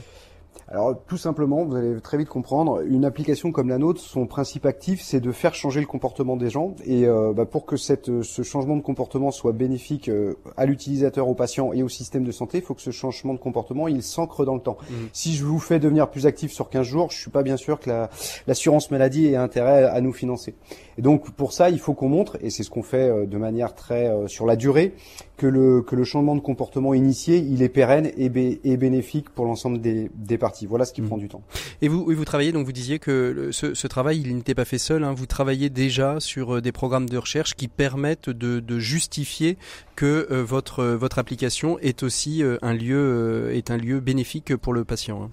[0.68, 4.66] alors tout simplement, vous allez très vite comprendre, une application comme la nôtre, son principe
[4.66, 6.76] actif, c'est de faire changer le comportement des gens.
[6.86, 11.28] Et euh, bah, pour que cette, ce changement de comportement soit bénéfique euh, à l'utilisateur,
[11.28, 14.02] au patient et au système de santé, il faut que ce changement de comportement, il
[14.02, 14.78] s'ancre dans le temps.
[14.90, 14.94] Mmh.
[15.14, 17.80] Si je vous fais devenir plus actif sur 15 jours, je suis pas bien sûr
[17.80, 18.08] que
[18.48, 20.56] l'assurance maladie ait intérêt à nous financer.
[20.98, 23.38] Et donc pour ça, il faut qu'on montre, et c'est ce qu'on fait euh, de
[23.38, 24.94] manière très sur la durée,
[25.38, 28.32] que le, que le changement de comportement initié, il est pérenne et,
[28.64, 30.66] et bénéfique pour l'ensemble des, des parties.
[30.66, 31.08] Voilà ce qui mmh.
[31.08, 31.44] prend du temps.
[31.82, 34.78] Et vous, vous travaillez, donc vous disiez que ce, ce travail, il n'était pas fait
[34.78, 35.04] seul.
[35.04, 35.14] Hein.
[35.14, 39.58] Vous travaillez déjà sur euh, des programmes de recherche qui permettent de, de justifier
[39.96, 44.74] que euh, votre, votre application est aussi euh, un lieu, est un lieu bénéfique pour
[44.74, 45.24] le patient.
[45.24, 45.32] Hein.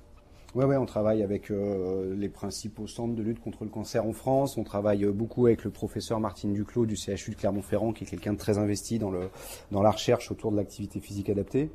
[0.55, 4.13] Ouais, ouais, on travaille avec euh, les principaux centres de lutte contre le cancer en
[4.13, 4.59] France.
[4.59, 8.07] On travaille euh, beaucoup avec le professeur Martine Duclos du CHU de Clermont-Ferrand, qui est
[8.07, 9.31] quelqu'un de très investi dans le
[9.71, 11.71] dans la recherche autour de l'activité physique adaptée.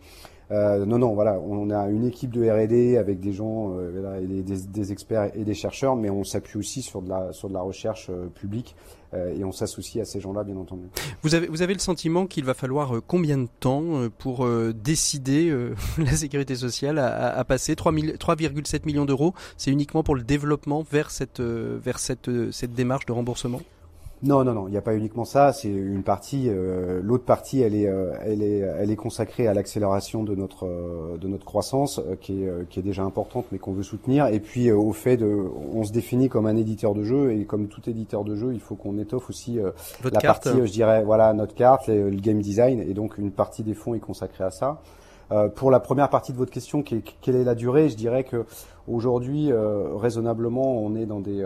[0.51, 4.43] Euh, non, non, voilà, on a une équipe de R&D avec des gens, euh, des,
[4.43, 7.61] des, experts et des chercheurs, mais on s'appuie aussi sur de la sur de la
[7.61, 8.75] recherche euh, publique
[9.13, 10.83] et on s'associe à ces gens-là, bien entendu.
[11.23, 15.55] Vous avez vous avez le sentiment qu'il va falloir combien de temps pour décider
[15.97, 17.73] la sécurité sociale à, à passer?
[17.75, 23.13] 3,7 millions d'euros C'est uniquement pour le développement vers cette vers cette cette démarche de
[23.13, 23.61] remboursement?
[24.23, 25.53] Non, non, non, il n'y a pas uniquement ça.
[25.53, 26.49] C'est une partie.
[26.49, 30.65] Euh, l'autre partie, elle est, euh, elle est, elle est consacrée à l'accélération de notre,
[30.65, 34.25] euh, de notre croissance, qui est, qui est déjà importante, mais qu'on veut soutenir.
[34.27, 37.67] Et puis au fait de, on se définit comme un éditeur de jeu, et comme
[37.67, 39.59] tout éditeur de jeu, il faut qu'on étoffe aussi
[40.03, 43.75] la partie, je dirais, voilà, notre carte, le, game design, et donc une partie des
[43.75, 44.81] fonds est consacrée à ça.
[45.55, 48.45] pour la première partie de votre question, quelle est la durée Je dirais que
[48.87, 51.45] aujourd'hui, raisonnablement, on est dans des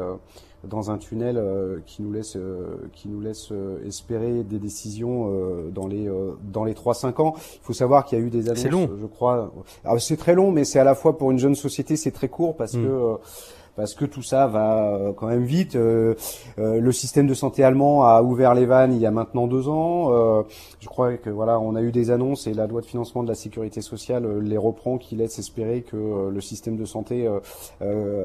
[0.64, 5.32] dans un tunnel euh, qui nous laisse euh, qui nous laisse euh, espérer des décisions
[5.74, 6.10] dans les
[6.52, 7.34] dans les trois cinq ans.
[7.38, 9.52] Il faut savoir qu'il y a eu des annonces, je crois.
[10.00, 12.56] c'est très long, mais c'est à la fois pour une jeune société, c'est très court
[12.56, 12.84] parce mm.
[12.84, 13.18] que
[13.76, 15.76] parce que tout ça va euh, quand même vite.
[15.76, 16.16] Euh,
[16.60, 19.68] euh, le système de santé allemand a ouvert les vannes il y a maintenant deux
[19.70, 20.12] ans.
[20.80, 23.28] je crois que voilà, on a eu des annonces et la loi de financement de
[23.28, 27.30] la sécurité sociale les reprend, qui laisse espérer que le système de santé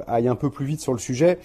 [0.06, 1.38] aille un peu plus vite sur le sujet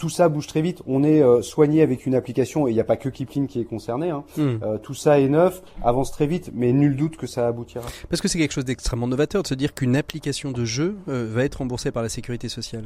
[0.00, 0.82] tout ça bouge très vite.
[0.86, 3.60] On est euh, soigné avec une application et il n'y a pas que Kipling qui
[3.60, 4.08] est concerné.
[4.08, 4.24] Hein.
[4.38, 4.56] Hmm.
[4.62, 7.84] Euh, tout ça est neuf, avance très vite, mais nul doute que ça aboutira.
[8.08, 11.28] Parce que c'est quelque chose d'extrêmement novateur de se dire qu'une application de jeu euh,
[11.30, 12.84] va être remboursée par la sécurité sociale.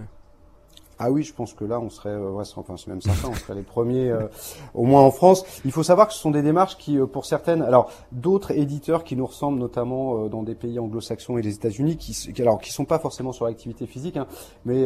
[0.98, 3.54] Ah oui, je pense que là, on serait, euh, enfin, c'est même certain, on serait
[3.54, 4.28] les premiers, euh,
[4.74, 5.44] au moins en France.
[5.64, 9.04] Il faut savoir que ce sont des démarches qui, euh, pour certaines, alors d'autres éditeurs
[9.04, 12.84] qui nous ressemblent, notamment dans des pays anglo-saxons et les États-Unis, qui, alors qui sont
[12.84, 14.26] pas forcément sur l'activité physique, hein,
[14.64, 14.82] mais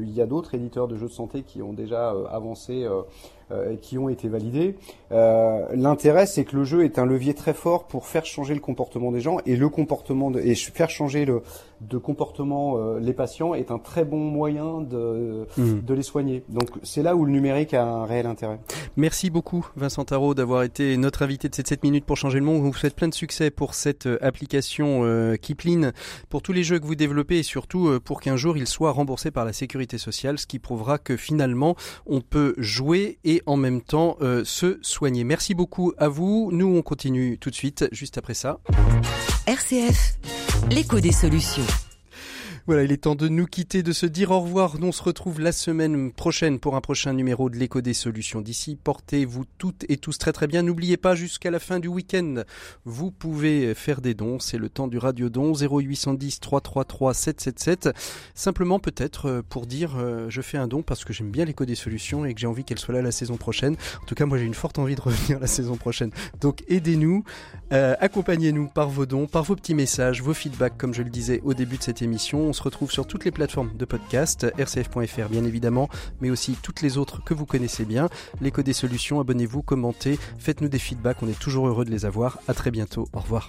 [0.00, 2.86] il y a d'autres éditeurs de jeux de santé qui ont déjà avancé
[3.80, 4.76] qui ont été validés.
[5.10, 9.12] L'intérêt, c'est que le jeu est un levier très fort pour faire changer le comportement
[9.12, 11.42] des gens et le comportement de, et faire changer le
[11.80, 15.80] de comportement les patients est un très bon moyen de Hmm.
[15.84, 16.42] de, les soigner.
[16.48, 18.58] Donc c'est là où le numérique a un réel intérêt.
[18.96, 22.44] Merci beaucoup Vincent Tarot d'avoir été notre invité de cette 7 minutes pour changer le
[22.44, 22.60] monde.
[22.60, 25.90] On vous souhaite plein de succès pour cette euh, application euh, Kipling,
[26.28, 28.90] pour tous les jeux que vous développez et surtout euh, pour qu'un jour il soit
[28.92, 31.76] remboursé par la sécurité sociale, ce qui prouvera que finalement
[32.06, 35.24] on peut jouer et en même temps se soigner.
[35.24, 36.50] Merci beaucoup à vous.
[36.52, 38.60] Nous on continue tout de suite juste après ça.
[39.46, 40.18] RCF,
[40.70, 41.64] l'écho des solutions.
[42.68, 44.76] Voilà, il est temps de nous quitter, de se dire au revoir.
[44.80, 48.40] On se retrouve la semaine prochaine pour un prochain numéro de l'écho des solutions.
[48.40, 50.62] D'ici, portez-vous toutes et tous très très bien.
[50.62, 52.44] N'oubliez pas, jusqu'à la fin du week-end,
[52.84, 54.38] vous pouvez faire des dons.
[54.38, 57.88] C'est le temps du radio don 0810 333 777.
[58.36, 61.64] Simplement peut-être euh, pour dire euh, je fais un don parce que j'aime bien l'écho
[61.64, 63.74] des solutions et que j'ai envie qu'elle soit là la saison prochaine.
[64.02, 66.12] En tout cas, moi j'ai une forte envie de revenir la saison prochaine.
[66.40, 67.24] Donc aidez-nous,
[67.72, 71.40] euh, accompagnez-nous par vos dons, par vos petits messages, vos feedbacks, comme je le disais
[71.42, 72.51] au début de cette émission.
[72.52, 75.88] On se retrouve sur toutes les plateformes de podcast, rcf.fr bien évidemment,
[76.20, 78.10] mais aussi toutes les autres que vous connaissez bien.
[78.42, 82.40] L'écho des solutions, abonnez-vous, commentez, faites-nous des feedbacks, on est toujours heureux de les avoir.
[82.48, 83.48] À très bientôt, au revoir.